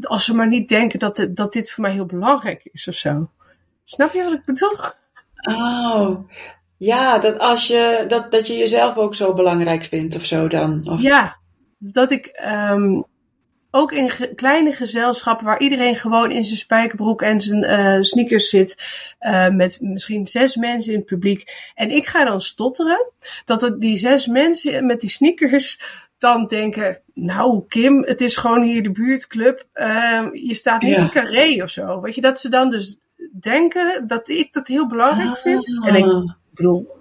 als 0.00 0.24
ze 0.24 0.34
maar 0.34 0.48
niet 0.48 0.68
denken 0.68 0.98
dat, 0.98 1.26
dat 1.30 1.52
dit 1.52 1.70
voor 1.70 1.82
mij 1.84 1.92
heel 1.92 2.06
belangrijk 2.06 2.68
is 2.72 2.88
of 2.88 2.94
zo. 2.94 3.30
Snap 3.84 4.12
je 4.12 4.22
wat 4.22 4.32
ik 4.32 4.44
bedoel? 4.44 4.76
Oh, 5.42 6.28
Ja, 6.76 7.18
dat 7.18 7.38
als 7.38 7.66
je, 7.66 8.04
dat, 8.08 8.30
dat 8.30 8.46
je 8.46 8.56
jezelf 8.56 8.96
ook 8.96 9.14
zo 9.14 9.32
belangrijk 9.34 9.82
vindt 9.84 10.16
of 10.16 10.24
zo 10.24 10.48
dan. 10.48 10.88
Of... 10.88 11.00
Ja, 11.00 11.36
dat 11.78 12.10
ik 12.10 12.26
ehm, 12.26 13.00
ook 13.70 13.92
in 13.92 14.10
ge- 14.10 14.34
kleine 14.34 14.72
gezelschappen 14.72 15.46
waar 15.46 15.60
iedereen 15.60 15.96
gewoon 15.96 16.30
in 16.30 16.44
zijn 16.44 16.58
spijkerbroek 16.58 17.22
en 17.22 17.40
zijn 17.40 17.64
eh, 17.64 17.96
sneakers 18.00 18.48
zit, 18.48 18.82
eh, 19.18 19.48
met 19.48 19.78
misschien 19.80 20.26
zes 20.26 20.56
mensen 20.56 20.92
in 20.92 20.98
het 20.98 21.06
publiek. 21.08 21.70
En 21.74 21.90
ik 21.90 22.06
ga 22.06 22.24
dan 22.24 22.40
stotteren, 22.40 23.12
dat 23.44 23.60
het 23.60 23.80
die 23.80 23.96
zes 23.96 24.26
mensen 24.26 24.86
met 24.86 25.00
die 25.00 25.10
sneakers 25.10 25.80
dan 26.18 26.46
denken, 26.46 27.00
nou 27.14 27.62
Kim, 27.68 28.02
het 28.04 28.20
is 28.20 28.36
gewoon 28.36 28.62
hier 28.62 28.82
de 28.82 28.90
buurtclub, 28.90 29.66
eh, 29.72 30.26
je 30.32 30.54
staat 30.54 30.82
niet 30.82 30.94
Ja. 30.94 31.00
in 31.00 31.10
carré 31.10 31.62
of 31.62 31.70
zo. 31.70 32.00
Weet 32.00 32.14
je, 32.14 32.20
dat 32.20 32.40
ze 32.40 32.48
dan 32.48 32.70
dus 32.70 32.98
denken 33.40 34.06
dat 34.06 34.28
ik 34.28 34.52
dat 34.52 34.66
heel 34.68 34.86
belangrijk 34.86 35.36
vind. 35.36 35.84
En 35.84 35.94
ik 35.94 36.04
Ah. 36.04 36.30
bedoel, 36.50 36.96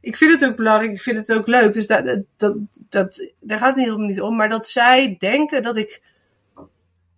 ik 0.00 0.16
vind 0.16 0.32
het 0.32 0.44
ook 0.50 0.56
belangrijk, 0.56 0.92
ik 0.92 1.00
vind 1.00 1.16
het 1.18 1.32
ook 1.32 1.46
leuk. 1.46 1.72
Dus 1.72 1.86
dat, 1.86 2.22
dat, 2.36 2.54
dat, 2.88 3.28
daar 3.40 3.58
gaat 3.58 3.74
het 3.76 3.84
niet 3.84 3.90
om, 3.94 4.06
niet 4.06 4.20
om. 4.20 4.36
Maar 4.36 4.48
dat 4.48 4.68
zij 4.68 5.16
denken 5.18 5.62
dat 5.62 5.76
ik 5.76 6.02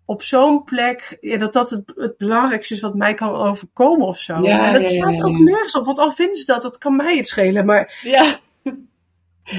op 0.05 0.23
zo'n 0.23 0.65
plek, 0.65 1.17
ja, 1.21 1.37
dat 1.39 1.53
dat 1.53 1.71
het, 1.71 1.83
het 1.97 2.17
belangrijkste 2.17 2.75
is 2.75 2.81
wat 2.81 2.95
mij 2.95 3.15
kan 3.15 3.35
overkomen 3.35 4.07
of 4.07 4.19
zo. 4.19 4.39
Ja, 4.43 4.67
en 4.67 4.73
dat 4.83 4.93
ja, 4.93 5.13
staat 5.13 5.25
ook 5.25 5.39
nergens 5.39 5.77
op. 5.77 5.85
Want 5.85 5.99
al 5.99 6.11
vinden 6.11 6.37
ze 6.37 6.47
dat, 6.47 6.63
dat 6.63 6.79
kan 6.79 6.97
mij 6.97 7.17
het 7.17 7.27
schelen. 7.29 7.65
Maar 7.67 8.01
Ja. 8.03 8.39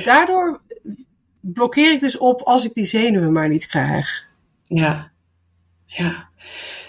daardoor 0.05 0.61
blokkeer 1.53 1.91
ik 1.91 2.01
dus 2.01 2.17
op 2.17 2.41
als 2.41 2.65
ik 2.65 2.73
die 2.73 2.85
zenuwen 2.85 3.31
maar 3.31 3.49
niet 3.49 3.67
krijg. 3.67 4.25
Ja. 4.63 5.11
Ja. 5.85 6.29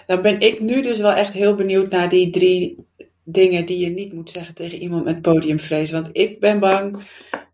Dan 0.06 0.22
ben 0.22 0.40
ik 0.40 0.60
nu 0.60 0.82
dus 0.82 0.98
wel 0.98 1.12
echt 1.12 1.32
heel 1.32 1.54
benieuwd 1.54 1.90
naar 1.90 2.08
die 2.08 2.30
drie 2.30 2.86
dingen 3.24 3.66
die 3.66 3.78
je 3.78 3.90
niet 3.90 4.12
moet 4.12 4.30
zeggen 4.30 4.54
tegen 4.54 4.78
iemand 4.78 5.04
met 5.04 5.22
podiumvrees. 5.22 5.90
Want 5.90 6.08
ik 6.12 6.40
ben 6.40 6.58
bang 6.58 6.96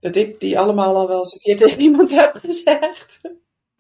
dat 0.01 0.17
ik 0.17 0.41
die 0.41 0.59
allemaal 0.59 0.97
al 0.97 1.09
wel 1.09 1.19
eens 1.19 1.35
een 1.35 1.41
keer 1.41 1.57
tegen 1.57 1.81
iemand 1.89 2.11
heb 2.11 2.39
gezegd. 2.45 3.21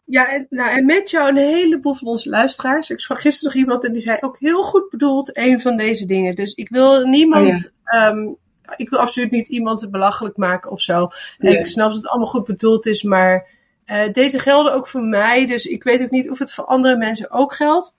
Ja, 0.04 0.32
en, 0.32 0.46
nou, 0.50 0.70
en 0.70 0.84
met 0.84 1.10
jou 1.10 1.28
een 1.28 1.36
heleboel 1.36 1.94
van 1.94 2.08
onze 2.08 2.28
luisteraars. 2.28 2.90
Ik 2.90 3.00
sprak 3.00 3.20
gisteren 3.20 3.52
nog 3.52 3.62
iemand 3.62 3.84
en 3.84 3.92
die 3.92 4.02
zei 4.02 4.18
ook 4.20 4.38
heel 4.38 4.62
goed 4.62 4.90
bedoeld 4.90 5.36
een 5.36 5.60
van 5.60 5.76
deze 5.76 6.06
dingen. 6.06 6.34
Dus 6.34 6.54
ik 6.54 6.68
wil 6.68 7.06
niemand, 7.06 7.72
ehm, 7.84 8.28
ik 8.76 8.88
wil 8.90 8.98
absoluut 8.98 9.30
niet 9.30 9.48
iemand 9.48 9.90
belachelijk 9.90 10.36
maken 10.36 10.70
of 10.70 10.80
zo. 10.80 11.08
En 11.38 11.58
ik 11.58 11.66
snap 11.66 11.86
dat 11.86 11.96
het 11.96 12.08
allemaal 12.08 12.28
goed 12.28 12.44
bedoeld 12.44 12.86
is, 12.86 13.02
maar 13.02 13.46
eh, 13.84 14.12
deze 14.12 14.38
gelden 14.38 14.72
ook 14.74 14.88
voor 14.88 15.02
mij. 15.02 15.46
Dus 15.46 15.64
ik 15.64 15.82
weet 15.82 16.02
ook 16.02 16.10
niet 16.10 16.30
of 16.30 16.38
het 16.38 16.52
voor 16.52 16.64
andere 16.64 16.96
mensen 16.96 17.30
ook 17.30 17.54
geldt. 17.54 17.94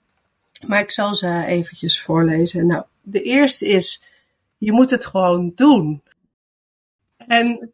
Maar 0.66 0.80
ik 0.80 0.90
zal 0.90 1.14
ze 1.14 1.44
eventjes 1.46 2.00
voorlezen. 2.02 2.66
Nou, 2.66 2.82
de 3.02 3.22
eerste 3.22 3.66
is, 3.66 4.02
je 4.58 4.72
moet 4.72 4.90
het 4.90 5.06
gewoon 5.06 5.52
doen. 5.54 6.02
En 7.16 7.72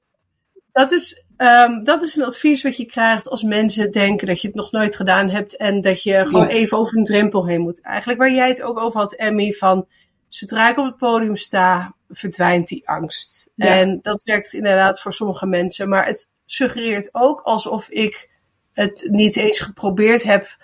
dat 0.73 0.93
is, 0.93 1.25
ehm, 1.37 1.85
dat 1.85 2.03
is 2.03 2.17
een 2.17 2.25
advies 2.25 2.63
wat 2.63 2.77
je 2.77 2.85
krijgt 2.85 3.29
als 3.29 3.43
mensen 3.43 3.93
denken 3.93 4.27
dat 4.27 4.41
je 4.41 4.47
het 4.47 4.57
nog 4.57 4.71
nooit 4.73 4.97
gedaan 4.97 5.29
hebt 5.31 5.57
en 5.57 5.81
dat 5.81 6.03
je 6.03 6.23
gewoon 6.27 6.49
Ja. 6.49 6.55
even 6.55 6.79
over 6.79 6.99
een 6.99 7.05
drempel 7.05 7.47
heen 7.47 7.61
moet. 7.61 7.81
Eigenlijk 7.81 8.19
waar 8.19 8.33
jij 8.33 8.49
het 8.49 8.63
ook 8.63 8.79
over 8.79 9.01
had, 9.01 9.13
Emmy, 9.13 9.53
van 9.53 9.87
zodra 10.29 10.71
ik 10.71 10.79
op 10.79 10.85
het 10.85 10.97
podium 10.97 11.37
sta, 11.37 11.95
verdwijnt 12.11 12.69
die 12.69 12.89
angst. 12.89 13.51
Ja. 13.55 13.67
En 13.67 13.99
dat 14.03 14.23
werkt 14.23 14.53
inderdaad 14.53 15.01
voor 15.01 15.13
sommige 15.13 15.47
mensen, 15.47 15.89
maar 15.89 16.07
het 16.07 16.29
suggereert 16.47 17.09
ook 17.13 17.41
alsof 17.41 17.89
ik 17.89 18.31
het 18.73 19.07
niet 19.11 19.37
eens 19.37 19.61
geprobeerd 19.61 20.23
heb, 20.23 20.57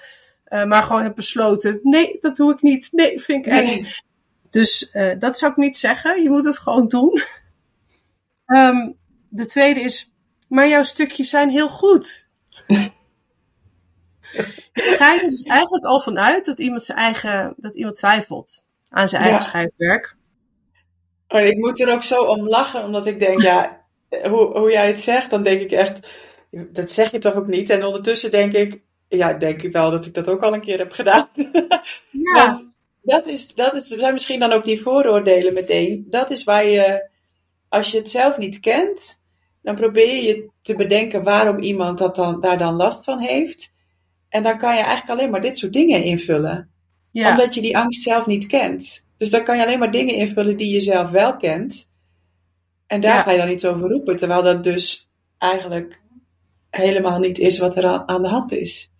eh, 0.44 0.64
maar 0.64 0.82
gewoon 0.82 1.02
heb 1.02 1.14
besloten, 1.14 1.80
nee, 1.82 2.16
dat 2.20 2.36
doe 2.36 2.52
ik 2.52 2.62
niet. 2.62 2.88
Nee, 2.92 3.20
vind 3.20 3.46
ik 3.46 3.52
eng. 3.52 3.66
Nee. 3.66 3.94
Dus 4.50 4.90
eh, 4.90 5.18
dat 5.18 5.38
zou 5.38 5.52
ik 5.52 5.58
niet 5.58 5.78
zeggen. 5.78 6.22
Je 6.22 6.30
moet 6.30 6.44
het 6.44 6.58
gewoon 6.58 6.88
doen. 6.88 7.22
Ehm, 8.46 8.92
de 9.28 9.46
tweede 9.46 9.80
is, 9.80 10.12
maar 10.48 10.68
jouw 10.68 10.82
stukjes 10.82 11.30
zijn 11.30 11.50
heel 11.50 11.68
goed. 11.68 12.28
Je 14.72 14.94
gaat 14.98 15.22
er 15.22 15.28
dus 15.28 15.42
eigenlijk 15.42 15.84
al 15.84 16.00
vanuit 16.00 16.44
dat 16.44 16.58
iemand 16.58 16.84
zijn 16.84 16.98
eigen, 16.98 17.54
dat 17.56 17.74
iemand 17.74 17.96
twijfelt 17.96 18.66
aan 18.88 19.08
zijn 19.08 19.22
eigen 19.22 19.42
schrijfwerk. 19.42 20.15
Maar 21.36 21.46
ik 21.46 21.56
moet 21.56 21.80
er 21.80 21.92
ook 21.92 22.02
zo 22.02 22.22
om 22.22 22.48
lachen, 22.48 22.84
omdat 22.84 23.06
ik 23.06 23.18
denk, 23.18 23.42
ja, 23.42 23.84
hoe, 24.28 24.58
hoe 24.58 24.70
jij 24.70 24.86
het 24.86 25.00
zegt, 25.00 25.30
dan 25.30 25.42
denk 25.42 25.60
ik 25.60 25.72
echt, 25.72 26.14
dat 26.50 26.90
zeg 26.90 27.10
je 27.10 27.18
toch 27.18 27.34
ook 27.34 27.46
niet? 27.46 27.70
En 27.70 27.84
ondertussen 27.84 28.30
denk 28.30 28.52
ik, 28.52 28.82
ja, 29.08 29.32
denk 29.32 29.62
ik 29.62 29.72
wel 29.72 29.90
dat 29.90 30.06
ik 30.06 30.14
dat 30.14 30.28
ook 30.28 30.42
al 30.42 30.54
een 30.54 30.60
keer 30.60 30.78
heb 30.78 30.92
gedaan. 30.92 31.28
Ja, 32.10 32.46
Want 32.46 32.66
dat 33.02 33.26
is, 33.26 33.54
dat 33.54 33.74
is, 33.74 33.92
er 33.92 33.98
zijn 33.98 34.12
misschien 34.12 34.38
dan 34.38 34.52
ook 34.52 34.64
die 34.64 34.82
vooroordelen 34.82 35.54
meteen. 35.54 36.06
Dat 36.10 36.30
is 36.30 36.44
waar 36.44 36.66
je, 36.66 37.08
als 37.68 37.90
je 37.90 37.98
het 37.98 38.10
zelf 38.10 38.36
niet 38.36 38.60
kent, 38.60 39.20
dan 39.62 39.74
probeer 39.74 40.14
je 40.14 40.22
je 40.22 40.48
te 40.62 40.74
bedenken 40.74 41.22
waarom 41.22 41.58
iemand 41.58 41.98
dat 41.98 42.16
dan, 42.16 42.40
daar 42.40 42.58
dan 42.58 42.74
last 42.74 43.04
van 43.04 43.18
heeft. 43.18 43.74
En 44.28 44.42
dan 44.42 44.58
kan 44.58 44.74
je 44.74 44.82
eigenlijk 44.82 45.18
alleen 45.18 45.30
maar 45.30 45.42
dit 45.42 45.58
soort 45.58 45.72
dingen 45.72 46.02
invullen. 46.02 46.70
ja. 47.10 47.30
Omdat 47.30 47.54
je 47.54 47.60
die 47.60 47.76
angst 47.76 48.02
zelf 48.02 48.26
niet 48.26 48.46
kent. 48.46 49.05
Dus 49.16 49.30
dan 49.30 49.44
kan 49.44 49.56
je 49.56 49.64
alleen 49.64 49.78
maar 49.78 49.90
dingen 49.90 50.14
invullen 50.14 50.56
die 50.56 50.72
je 50.72 50.80
zelf 50.80 51.10
wel 51.10 51.36
kent. 51.36 51.94
En 52.86 53.00
daar 53.00 53.14
Ja. 53.16 53.22
ga 53.22 53.30
je 53.30 53.38
dan 53.38 53.50
iets 53.50 53.64
over 53.64 53.88
roepen. 53.88 54.16
Terwijl 54.16 54.42
dat 54.42 54.64
dus 54.64 55.10
eigenlijk 55.38 56.00
helemaal 56.70 57.18
niet 57.18 57.38
is 57.38 57.58
wat 57.58 57.76
er 57.76 57.84
aan, 58.06 58.22
de 58.22 58.28
hand 58.28 58.52
is. 58.52 58.90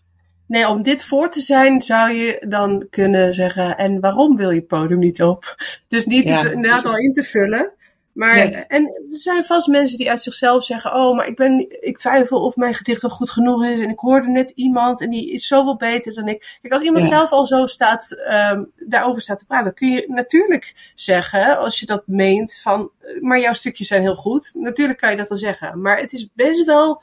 Nee, 0.47 0.69
om 0.69 0.83
dit 0.83 1.05
voor 1.05 1.31
te 1.31 1.41
zijn 1.41 1.83
zou 1.83 2.13
je 2.13 2.45
dan 2.49 2.87
kunnen 2.91 3.35
zeggen, 3.35 3.77
en 3.77 4.01
waarom 4.01 4.37
wil 4.37 4.51
je 4.51 4.59
het 4.59 4.67
podium 4.67 4.99
niet 4.99 5.23
op? 5.23 5.57
Dus 5.89 6.05
niet 6.07 6.29
Ja, 6.29 6.43
het 6.43 6.53
inderdaad 6.53 6.85
al 6.85 6.99
in 6.99 7.13
te 7.13 7.23
vullen. 7.23 7.73
Maar, 8.17 8.35
Nee. 8.35 8.51
en 8.55 8.85
er 9.11 9.19
zijn 9.19 9.45
vast 9.45 9.67
mensen 9.69 9.99
die 9.99 10.11
uit 10.11 10.23
zichzelf 10.23 10.65
zeggen, 10.65 10.95
oh, 10.95 11.17
maar 11.17 11.27
ik, 11.27 11.37
ben, 11.37 11.67
ik 11.81 11.99
twijfel 11.99 12.45
of 12.45 12.57
mijn 12.57 12.75
gedicht 12.75 13.03
wel 13.03 13.11
goed 13.11 13.31
genoeg 13.31 13.65
is. 13.65 13.81
En 13.81 13.89
ik 13.91 13.99
hoorde 13.99 14.29
net 14.29 14.51
iemand 14.51 15.01
en 15.01 15.11
die 15.11 15.31
is 15.33 15.47
zoveel 15.47 15.77
beter 15.77 16.15
dan 16.15 16.29
ik. 16.29 16.59
Kijk, 16.63 16.73
als 16.75 16.83
iemand 16.83 17.05
Ja. 17.05 17.11
zelf 17.11 17.31
al 17.31 17.47
zo 17.47 17.67
staat, 17.67 18.13
ehm, 18.27 18.65
daarover 18.77 19.23
staat 19.23 19.39
te 19.39 19.47
praten, 19.47 19.75
kun 19.75 19.91
je 19.91 20.05
natuurlijk 20.09 20.91
zeggen, 20.95 21.59
als 21.59 21.81
je 21.81 21.87
dat 21.87 22.03
meent, 22.07 22.59
van, 22.63 22.91
eh, 23.01 23.21
maar 23.21 23.41
jouw 23.41 23.53
stukjes 23.53 23.89
zijn 23.89 24.03
heel 24.03 24.15
goed. 24.17 24.51
Natuurlijk 24.55 24.99
kan 24.99 25.11
je 25.11 25.17
dat 25.17 25.29
dan 25.29 25.39
zeggen. 25.39 25.81
Maar 25.81 25.99
het 25.99 26.13
is 26.13 26.29
best 26.35 26.65
wel, 26.65 27.03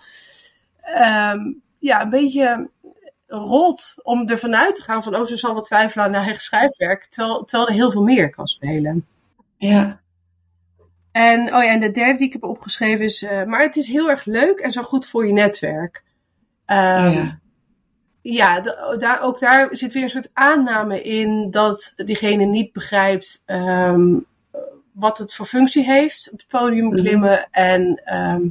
ehm, 0.82 1.40
ja, 1.80 2.02
een 2.02 2.10
beetje 2.10 2.70
rot 3.28 3.94
om 4.04 4.30
ervan 4.30 4.56
uit 4.56 4.76
te 4.76 4.82
gaan 4.82 5.04
van, 5.04 5.16
oh, 5.16 5.26
ze 5.26 5.38
zal 5.38 5.54
wel 5.54 5.64
twijfelen 5.64 6.06
aan 6.06 6.14
haar 6.14 6.24
eigen 6.24 6.42
schrijfwerk, 6.44 7.06
terwijl, 7.06 7.44
terwijl 7.46 7.70
er 7.70 7.76
heel 7.76 7.92
veel 7.92 8.04
meer 8.04 8.30
kan 8.30 8.48
spelen. 8.48 9.06
Ja, 9.58 10.02
En, 11.14 11.40
oh 11.56 11.64
ja, 11.64 11.72
en 11.72 11.80
de 11.80 11.92
derde 11.92 12.18
die 12.18 12.28
ik 12.28 12.34
heb 12.34 12.44
opgeschreven 12.44 13.06
is, 13.06 13.22
eh, 13.24 13.44
maar 13.44 13.62
het 13.62 13.76
is 13.76 13.88
heel 13.88 14.10
erg 14.10 14.26
leuk 14.26 14.60
en 14.60 14.72
zo 14.72 14.82
goed 14.82 15.08
voor 15.08 15.28
je 15.28 15.34
netwerk. 15.34 16.04
Ehm, 16.66 17.12
ja. 17.12 17.40
ja, 18.22 18.62
da- 18.62 18.96
daar, 18.98 19.22
ook 19.22 19.40
daar 19.40 19.68
zit 19.72 19.94
weer 19.94 20.04
een 20.04 20.10
soort 20.10 20.30
aanname 20.34 21.02
in 21.02 21.52
dat 21.52 21.94
diegene 21.96 22.44
niet 22.46 22.74
begrijpt 22.74 23.42
ehm, 23.46 24.16
wat 24.92 25.18
het 25.18 25.34
voor 25.34 25.46
functie 25.46 25.84
heeft 25.84 26.30
op 26.32 26.38
het 26.40 26.48
podium 26.48 26.86
Mhm. 26.88 26.96
klimmen. 26.96 27.48
En 27.52 28.02
ehm, 28.06 28.42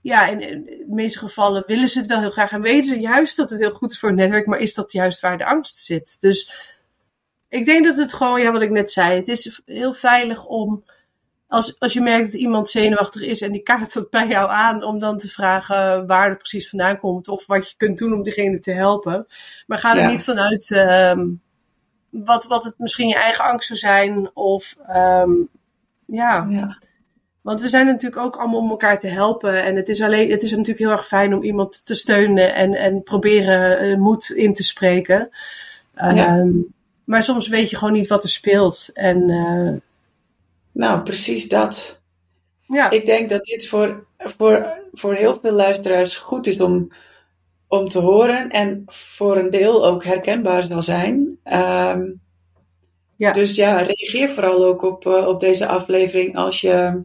ja, 0.00 0.26
in, 0.28 0.40
in 0.40 0.64
de 0.64 0.84
meeste 0.88 1.18
gevallen 1.18 1.64
willen 1.66 1.88
ze 1.88 1.98
het 1.98 2.06
wel 2.08 2.20
heel 2.20 2.30
graag 2.30 2.52
en 2.52 2.60
weten 2.62 2.94
ze 2.94 3.00
juist 3.00 3.36
dat 3.36 3.50
het 3.50 3.60
heel 3.60 3.70
goed 3.70 3.90
is 3.92 3.98
voor 3.98 4.08
het 4.08 4.18
netwerk, 4.18 4.46
maar 4.46 4.58
is 4.60 4.74
dat 4.74 4.92
juist 4.92 5.20
waar 5.20 5.38
de 5.38 5.44
angst 5.46 5.76
zit? 5.76 6.16
Dus 6.20 6.68
ik 7.48 7.64
denk 7.64 7.84
dat 7.84 7.96
het 7.96 8.12
gewoon, 8.12 8.40
ja, 8.42 8.52
wat 8.52 8.62
ik 8.62 8.70
net 8.70 8.92
zei, 8.92 9.16
het 9.16 9.28
is 9.28 9.60
heel 9.66 9.92
veilig 9.92 10.46
om. 10.46 10.84
Als, 11.50 11.78
als 11.78 11.92
je 11.92 12.00
merkt 12.00 12.32
dat 12.32 12.40
iemand 12.40 12.68
zenuwachtig 12.68 13.22
is 13.22 13.40
en 13.40 13.52
die 13.52 13.62
kaart 13.62 13.92
dat 13.92 14.10
bij 14.10 14.28
jou 14.28 14.50
aan, 14.50 14.82
om 14.82 14.98
dan 14.98 15.18
te 15.18 15.28
vragen 15.28 16.06
waar 16.06 16.28
het 16.28 16.38
precies 16.38 16.68
vandaan 16.68 16.98
komt 16.98 17.28
of 17.28 17.46
wat 17.46 17.70
je 17.70 17.76
kunt 17.76 17.98
doen 17.98 18.12
om 18.12 18.22
diegene 18.22 18.58
te 18.58 18.72
helpen. 18.72 19.26
Maar 19.66 19.78
ga 19.78 19.94
er 19.94 20.00
Ja. 20.00 20.10
niet 20.10 20.24
vanuit 20.24 20.70
ehm, 20.70 21.26
wat, 22.10 22.44
wat 22.44 22.64
het 22.64 22.78
misschien 22.78 23.08
je 23.08 23.14
eigen 23.14 23.44
angst 23.44 23.66
zou 23.66 23.78
zijn 23.78 24.30
of 24.34 24.76
ehm, 24.86 25.30
ja. 26.06 26.46
ja. 26.50 26.78
Want 27.40 27.60
we 27.60 27.68
zijn 27.68 27.86
natuurlijk 27.86 28.22
ook 28.22 28.36
allemaal 28.36 28.60
om 28.60 28.70
elkaar 28.70 28.98
te 28.98 29.08
helpen. 29.08 29.62
En 29.64 29.76
het 29.76 29.88
is, 29.88 30.02
alleen, 30.02 30.30
het 30.30 30.42
is 30.42 30.50
natuurlijk 30.50 30.78
heel 30.78 30.90
erg 30.90 31.06
fijn 31.06 31.34
om 31.34 31.42
iemand 31.42 31.86
te 31.86 31.94
steunen 31.94 32.54
en, 32.54 32.74
en 32.74 33.02
proberen 33.02 33.78
eh, 33.78 33.96
moed 33.96 34.30
in 34.30 34.54
te 34.54 34.62
spreken. 34.62 35.30
Ja. 35.94 36.26
Ehm, 36.26 36.50
maar 37.04 37.22
soms 37.22 37.48
weet 37.48 37.70
je 37.70 37.76
gewoon 37.76 37.94
niet 37.94 38.08
wat 38.08 38.22
er 38.22 38.28
speelt. 38.28 38.90
En 38.94 39.30
eh, 39.30 39.80
Nou, 40.80 41.02
precies 41.02 41.48
dat. 41.48 42.02
ja, 42.66 42.90
Ik 42.90 43.06
denk 43.06 43.28
dat 43.28 43.44
dit 43.44 43.66
voor, 43.66 44.06
voor, 44.18 44.66
voor 44.92 45.14
heel 45.14 45.38
veel 45.42 45.52
luisteraars 45.52 46.16
goed 46.16 46.46
is 46.46 46.60
om, 46.60 46.92
om 47.68 47.88
te 47.88 47.98
horen 47.98 48.50
en 48.50 48.82
voor 48.86 49.36
een 49.36 49.50
deel 49.50 49.86
ook 49.86 50.04
herkenbaar 50.04 50.62
zal 50.62 50.82
zijn. 50.82 51.38
Ehm, 51.42 52.02
Ja. 53.16 53.32
Dus 53.32 53.54
ja, 53.54 53.76
reageer 53.76 54.28
vooral 54.28 54.64
ook 54.64 54.82
op, 54.82 55.06
eh, 55.06 55.26
op 55.26 55.40
deze 55.40 55.66
aflevering 55.66 56.36
als 56.36 56.60
je 56.60 57.02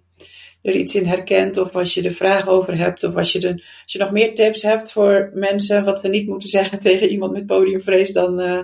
er 0.61 0.75
iets 0.75 0.95
in 0.95 1.05
herkent 1.05 1.57
of 1.57 1.75
als 1.75 1.93
je 1.93 2.03
er 2.03 2.13
vragen 2.13 2.51
over 2.51 2.77
hebt 2.77 3.03
of 3.03 3.15
als 3.15 3.31
je, 3.31 3.47
er, 3.47 3.53
als 3.83 3.93
je 3.93 3.99
nog 3.99 4.11
meer 4.11 4.33
tips 4.33 4.61
hebt 4.61 4.91
voor 4.91 5.31
mensen 5.33 5.83
wat 5.83 6.01
we 6.01 6.07
niet 6.07 6.27
moeten 6.27 6.49
zeggen 6.49 6.79
tegen 6.87 7.09
iemand 7.09 7.31
met 7.31 7.45
podiumvrees, 7.45 8.13
dan, 8.13 8.39
eh, 8.39 8.59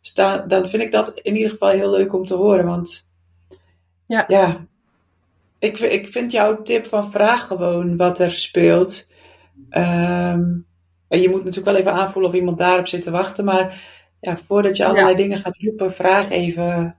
sta, 0.00 0.38
dan 0.38 0.68
vind 0.68 0.82
ik 0.82 0.92
dat 0.92 1.12
in 1.22 1.36
ieder 1.36 1.50
geval 1.50 1.68
heel 1.68 1.90
leuk 1.90 2.14
om 2.14 2.24
te 2.24 2.34
horen. 2.34 2.66
Want 2.66 3.12
Ja. 4.14 4.24
ja, 4.26 4.66
ik, 5.58 5.78
ik 5.78 6.06
vind 6.08 6.32
jouw 6.32 6.62
tip 6.62 6.86
van 6.86 7.12
vraag 7.12 7.46
gewoon 7.46 7.96
wat 7.96 8.18
er 8.18 8.32
speelt. 8.32 9.08
Ehm, 9.70 10.42
en 11.08 11.20
je 11.20 11.28
moet 11.28 11.44
natuurlijk 11.44 11.76
wel 11.76 11.76
even 11.76 11.92
aanvoelen 11.92 12.30
of 12.30 12.36
iemand 12.36 12.58
daarop 12.58 12.88
zit 12.88 13.02
te 13.02 13.10
wachten. 13.10 13.44
Maar 13.44 13.82
ja, 14.20 14.36
voordat 14.46 14.76
je 14.76 14.84
allerlei 14.84 15.16
dingen 15.16 15.38
gaat 15.38 15.58
roepen, 15.58 15.92
vraag 15.92 16.30
even 16.30 16.96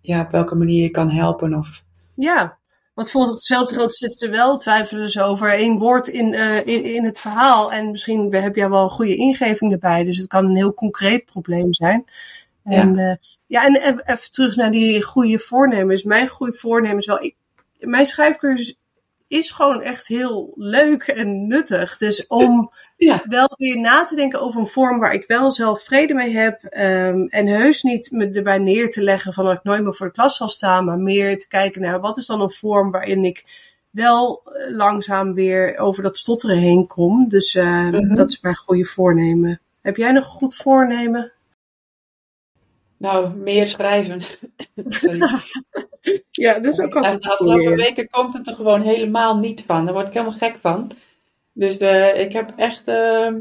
ja, 0.00 0.20
op 0.20 0.30
welke 0.30 0.54
manier 0.54 0.82
je 0.82 0.90
kan 0.90 1.10
helpen. 1.10 1.54
Of... 1.54 1.82
Ja, 2.14 2.58
want 2.94 3.10
volgens 3.10 3.34
hetzelfde 3.34 3.74
groot 3.74 3.94
zitten 3.94 4.26
er 4.26 4.32
wel 4.32 4.58
twijfelen 4.58 5.08
ze 5.08 5.22
over 5.22 5.52
één 5.52 5.78
woord 5.78 6.08
in, 6.08 6.32
uh, 6.32 6.56
in, 6.56 6.84
in 6.84 7.04
het 7.04 7.18
verhaal. 7.18 7.72
En 7.72 7.90
misschien 7.90 8.34
heb 8.34 8.56
jij 8.56 8.68
wel 8.68 8.82
een 8.82 8.90
goede 8.90 9.16
ingeving 9.16 9.72
erbij. 9.72 10.04
Dus 10.04 10.16
het 10.16 10.26
kan 10.26 10.44
een 10.44 10.56
heel 10.56 10.74
concreet 10.74 11.24
probleem 11.24 11.74
zijn. 11.74 12.04
En, 12.66 12.94
ja. 12.94 13.10
Uh, 13.10 13.16
ja, 13.46 13.64
en 13.64 14.00
even 14.04 14.30
terug 14.30 14.56
naar 14.56 14.70
die 14.70 15.02
goede 15.02 15.38
voornemens. 15.38 16.02
Mijn 16.02 16.28
goede 16.28 16.52
voornemens 16.52 17.06
wel. 17.06 17.22
Ik, 17.22 17.36
mijn 17.78 18.06
schrijfcursus 18.06 18.76
is 19.28 19.50
gewoon 19.50 19.82
echt 19.82 20.06
heel 20.06 20.52
leuk 20.54 21.02
en 21.02 21.46
nuttig. 21.46 21.96
Dus 21.96 22.26
om 22.26 22.72
ja. 22.96 23.22
wel 23.28 23.48
weer 23.56 23.80
na 23.80 24.04
te 24.04 24.14
denken 24.14 24.40
over 24.40 24.60
een 24.60 24.66
vorm 24.66 24.98
waar 24.98 25.12
ik 25.12 25.24
wel 25.26 25.50
zelf 25.50 25.82
vrede 25.82 26.14
mee 26.14 26.36
heb. 26.36 26.62
Um, 26.62 27.28
en 27.28 27.46
heus 27.46 27.82
niet 27.82 28.10
me 28.10 28.30
erbij 28.30 28.58
neer 28.58 28.90
te 28.90 29.02
leggen 29.02 29.32
van 29.32 29.44
dat 29.44 29.56
ik 29.56 29.64
nooit 29.64 29.82
meer 29.82 29.94
voor 29.94 30.06
de 30.06 30.12
klas 30.12 30.36
zal 30.36 30.48
staan. 30.48 30.84
Maar 30.84 30.98
meer 30.98 31.38
te 31.38 31.48
kijken 31.48 31.80
naar 31.80 32.00
wat 32.00 32.16
is 32.16 32.26
dan 32.26 32.40
een 32.40 32.50
vorm 32.50 32.90
waarin 32.90 33.24
ik 33.24 33.44
wel 33.90 34.42
langzaam 34.68 35.34
weer 35.34 35.78
over 35.78 36.02
dat 36.02 36.18
stotteren 36.18 36.58
heen 36.58 36.86
kom. 36.86 37.28
Dus 37.28 37.54
uh, 37.54 37.64
mm 37.64 37.94
-hmm. 37.94 38.14
dat 38.14 38.30
is 38.30 38.40
mijn 38.40 38.56
goede 38.56 38.84
voornemen. 38.84 39.60
Heb 39.82 39.96
jij 39.96 40.12
nog 40.12 40.24
een 40.24 40.30
goed 40.30 40.54
voornemen? 40.54 41.32
Nou, 42.96 43.36
meer 43.36 43.66
schrijven. 43.66 44.20
ja, 46.30 46.58
dat 46.58 46.72
is 46.72 46.80
ook 46.80 46.96
altijd 46.96 47.22
De 47.22 47.30
afgelopen 47.30 47.76
weken 47.76 48.10
komt 48.10 48.34
het 48.34 48.46
er 48.46 48.54
gewoon 48.54 48.80
helemaal 48.80 49.38
niet 49.38 49.64
van. 49.66 49.84
Daar 49.84 49.94
word 49.94 50.06
ik 50.06 50.12
helemaal 50.12 50.38
gek 50.38 50.56
van. 50.60 50.90
Dus 51.52 51.78
uh, 51.78 52.20
ik 52.20 52.32
heb 52.32 52.52
echt 52.56 52.88
uh, 52.88 53.34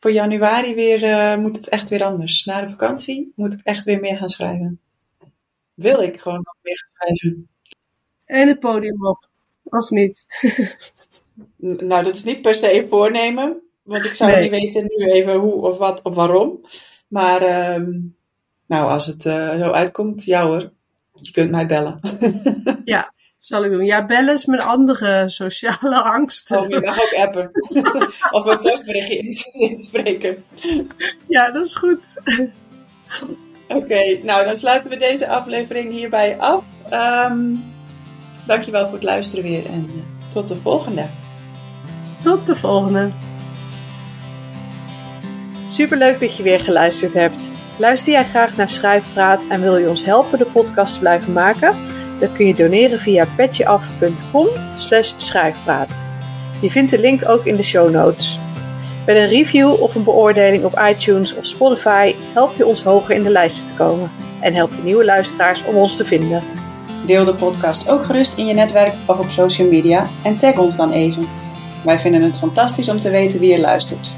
voor 0.00 0.12
januari 0.12 0.74
weer, 0.74 1.02
uh, 1.02 1.36
moet 1.36 1.56
het 1.56 1.68
echt 1.68 1.88
weer 1.88 2.04
anders. 2.04 2.44
Na 2.44 2.60
de 2.60 2.68
vakantie 2.68 3.32
moet 3.36 3.52
ik 3.52 3.60
echt 3.62 3.84
weer 3.84 4.00
meer 4.00 4.16
gaan 4.16 4.28
schrijven. 4.28 4.80
Wil 5.74 6.02
ik 6.02 6.20
gewoon 6.20 6.42
nog 6.42 6.54
meer 6.62 6.88
gaan 6.92 7.16
schrijven. 7.16 7.48
En 8.24 8.48
het 8.48 8.60
podium 8.60 9.06
op, 9.06 9.28
of 9.62 9.90
niet? 9.90 10.26
nou, 11.56 12.04
dat 12.04 12.14
is 12.14 12.24
niet 12.24 12.42
per 12.42 12.54
se 12.54 12.74
een 12.74 12.88
voornemen. 12.88 13.62
Want 13.82 14.04
ik 14.04 14.12
zou 14.12 14.30
nee. 14.30 14.40
niet 14.40 14.50
weten 14.50 14.92
nu 14.96 15.10
even 15.10 15.34
hoe 15.34 15.54
of 15.54 15.78
wat 15.78 16.02
of 16.02 16.14
waarom. 16.14 16.60
Maar 17.08 17.42
nou, 18.68 18.90
als 18.90 19.06
het 19.06 19.24
uh, 19.24 19.58
zo 19.58 19.70
uitkomt, 19.70 20.24
ja 20.24 20.44
hoor, 20.44 20.70
je 21.12 21.30
kunt 21.30 21.50
mij 21.50 21.66
bellen. 21.66 22.00
ja, 22.84 23.12
zal 23.38 23.64
ik 23.64 23.70
doen. 23.70 23.84
Ja, 23.84 24.06
bellen 24.06 24.34
is 24.34 24.46
mijn 24.46 24.62
andere 24.62 25.28
sociale 25.28 26.02
angst. 26.14 26.50
Oh, 26.50 26.68
je 26.68 26.80
mag 26.80 27.00
ook 27.02 27.14
appen. 27.14 27.50
of 28.36 28.44
een 28.44 28.58
voiceberichtje 28.58 29.68
inspreken. 29.68 30.44
Ja, 31.28 31.50
dat 31.50 31.66
is 31.66 31.74
goed. 31.74 32.22
Oké, 33.68 33.76
okay, 33.76 34.20
nou 34.22 34.44
dan 34.44 34.56
sluiten 34.56 34.90
we 34.90 34.96
deze 34.96 35.28
aflevering 35.28 35.92
hierbij 35.92 36.38
af. 36.38 36.64
Um, 36.92 37.64
dankjewel 38.46 38.84
voor 38.84 38.94
het 38.94 39.02
luisteren 39.02 39.44
weer 39.44 39.66
en 39.66 39.90
uh, 39.94 40.02
tot 40.32 40.48
de 40.48 40.56
volgende. 40.56 41.06
Tot 42.22 42.46
de 42.46 42.56
volgende. 42.56 43.10
Superleuk 45.66 46.20
dat 46.20 46.36
je 46.36 46.42
weer 46.42 46.60
geluisterd 46.60 47.14
hebt. 47.14 47.52
Luister 47.78 48.12
jij 48.12 48.24
graag 48.24 48.56
naar 48.56 48.70
Schrijfpraat 48.70 49.46
en 49.48 49.60
wil 49.60 49.76
je 49.76 49.88
ons 49.88 50.04
helpen 50.04 50.38
de 50.38 50.44
podcast 50.44 50.94
te 50.94 51.00
blijven 51.00 51.32
maken? 51.32 51.76
Dan 52.20 52.32
kun 52.32 52.46
je 52.46 52.54
doneren 52.54 52.98
via 52.98 53.26
petjeaf.com 53.36 54.46
schrijfpraat. 55.16 56.08
Je 56.60 56.70
vindt 56.70 56.90
de 56.90 56.98
link 56.98 57.28
ook 57.28 57.44
in 57.44 57.56
de 57.56 57.62
show 57.62 57.90
notes. 57.90 58.38
Met 59.06 59.16
een 59.16 59.28
review 59.28 59.82
of 59.82 59.94
een 59.94 60.04
beoordeling 60.04 60.64
op 60.64 60.80
iTunes 60.90 61.34
of 61.34 61.46
Spotify 61.46 62.14
help 62.32 62.56
je 62.56 62.66
ons 62.66 62.82
hoger 62.82 63.14
in 63.14 63.22
de 63.22 63.30
lijsten 63.30 63.66
te 63.66 63.74
komen 63.74 64.10
en 64.40 64.54
help 64.54 64.70
je 64.70 64.82
nieuwe 64.82 65.04
luisteraars 65.04 65.64
om 65.64 65.74
ons 65.74 65.96
te 65.96 66.04
vinden. 66.04 66.42
Deel 67.06 67.24
de 67.24 67.34
podcast 67.34 67.88
ook 67.88 68.04
gerust 68.04 68.38
in 68.38 68.46
je 68.46 68.54
netwerk 68.54 68.94
of 69.06 69.18
op 69.18 69.30
social 69.30 69.68
media 69.68 70.06
en 70.22 70.38
tag 70.38 70.56
ons 70.58 70.76
dan 70.76 70.92
even. 70.92 71.28
Wij 71.84 71.98
vinden 71.98 72.22
het 72.22 72.38
fantastisch 72.38 72.88
om 72.88 73.00
te 73.00 73.10
weten 73.10 73.40
wie 73.40 73.52
je 73.52 73.60
luistert. 73.60 74.14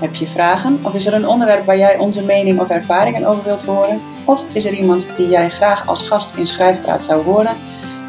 Heb 0.00 0.14
je 0.14 0.26
vragen 0.26 0.78
of 0.82 0.94
is 0.94 1.06
er 1.06 1.14
een 1.14 1.28
onderwerp 1.28 1.64
waar 1.64 1.78
jij 1.78 1.98
onze 1.98 2.24
mening 2.24 2.60
of 2.60 2.68
ervaringen 2.68 3.24
over 3.24 3.44
wilt 3.44 3.64
horen? 3.64 4.00
Of 4.24 4.40
is 4.52 4.64
er 4.64 4.72
iemand 4.72 5.08
die 5.16 5.28
jij 5.28 5.48
graag 5.48 5.88
als 5.88 6.08
gast 6.08 6.36
in 6.36 6.46
Schrijfpraat 6.46 7.04
zou 7.04 7.24
horen? 7.24 7.56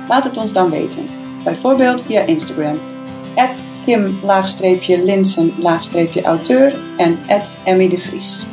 Laat 0.08 0.24
het 0.24 0.38
ons 0.38 0.54
dan 0.54 0.70
weten. 0.70 1.08
Bijvoorbeeld 1.44 2.02
via 2.02 2.22
Instagram. 2.22 2.80
Kim-Linsen-auteur 4.80 6.76
en 6.98 7.20
Emmy 7.64 7.90
de 7.90 8.00
Vries. 8.00 8.46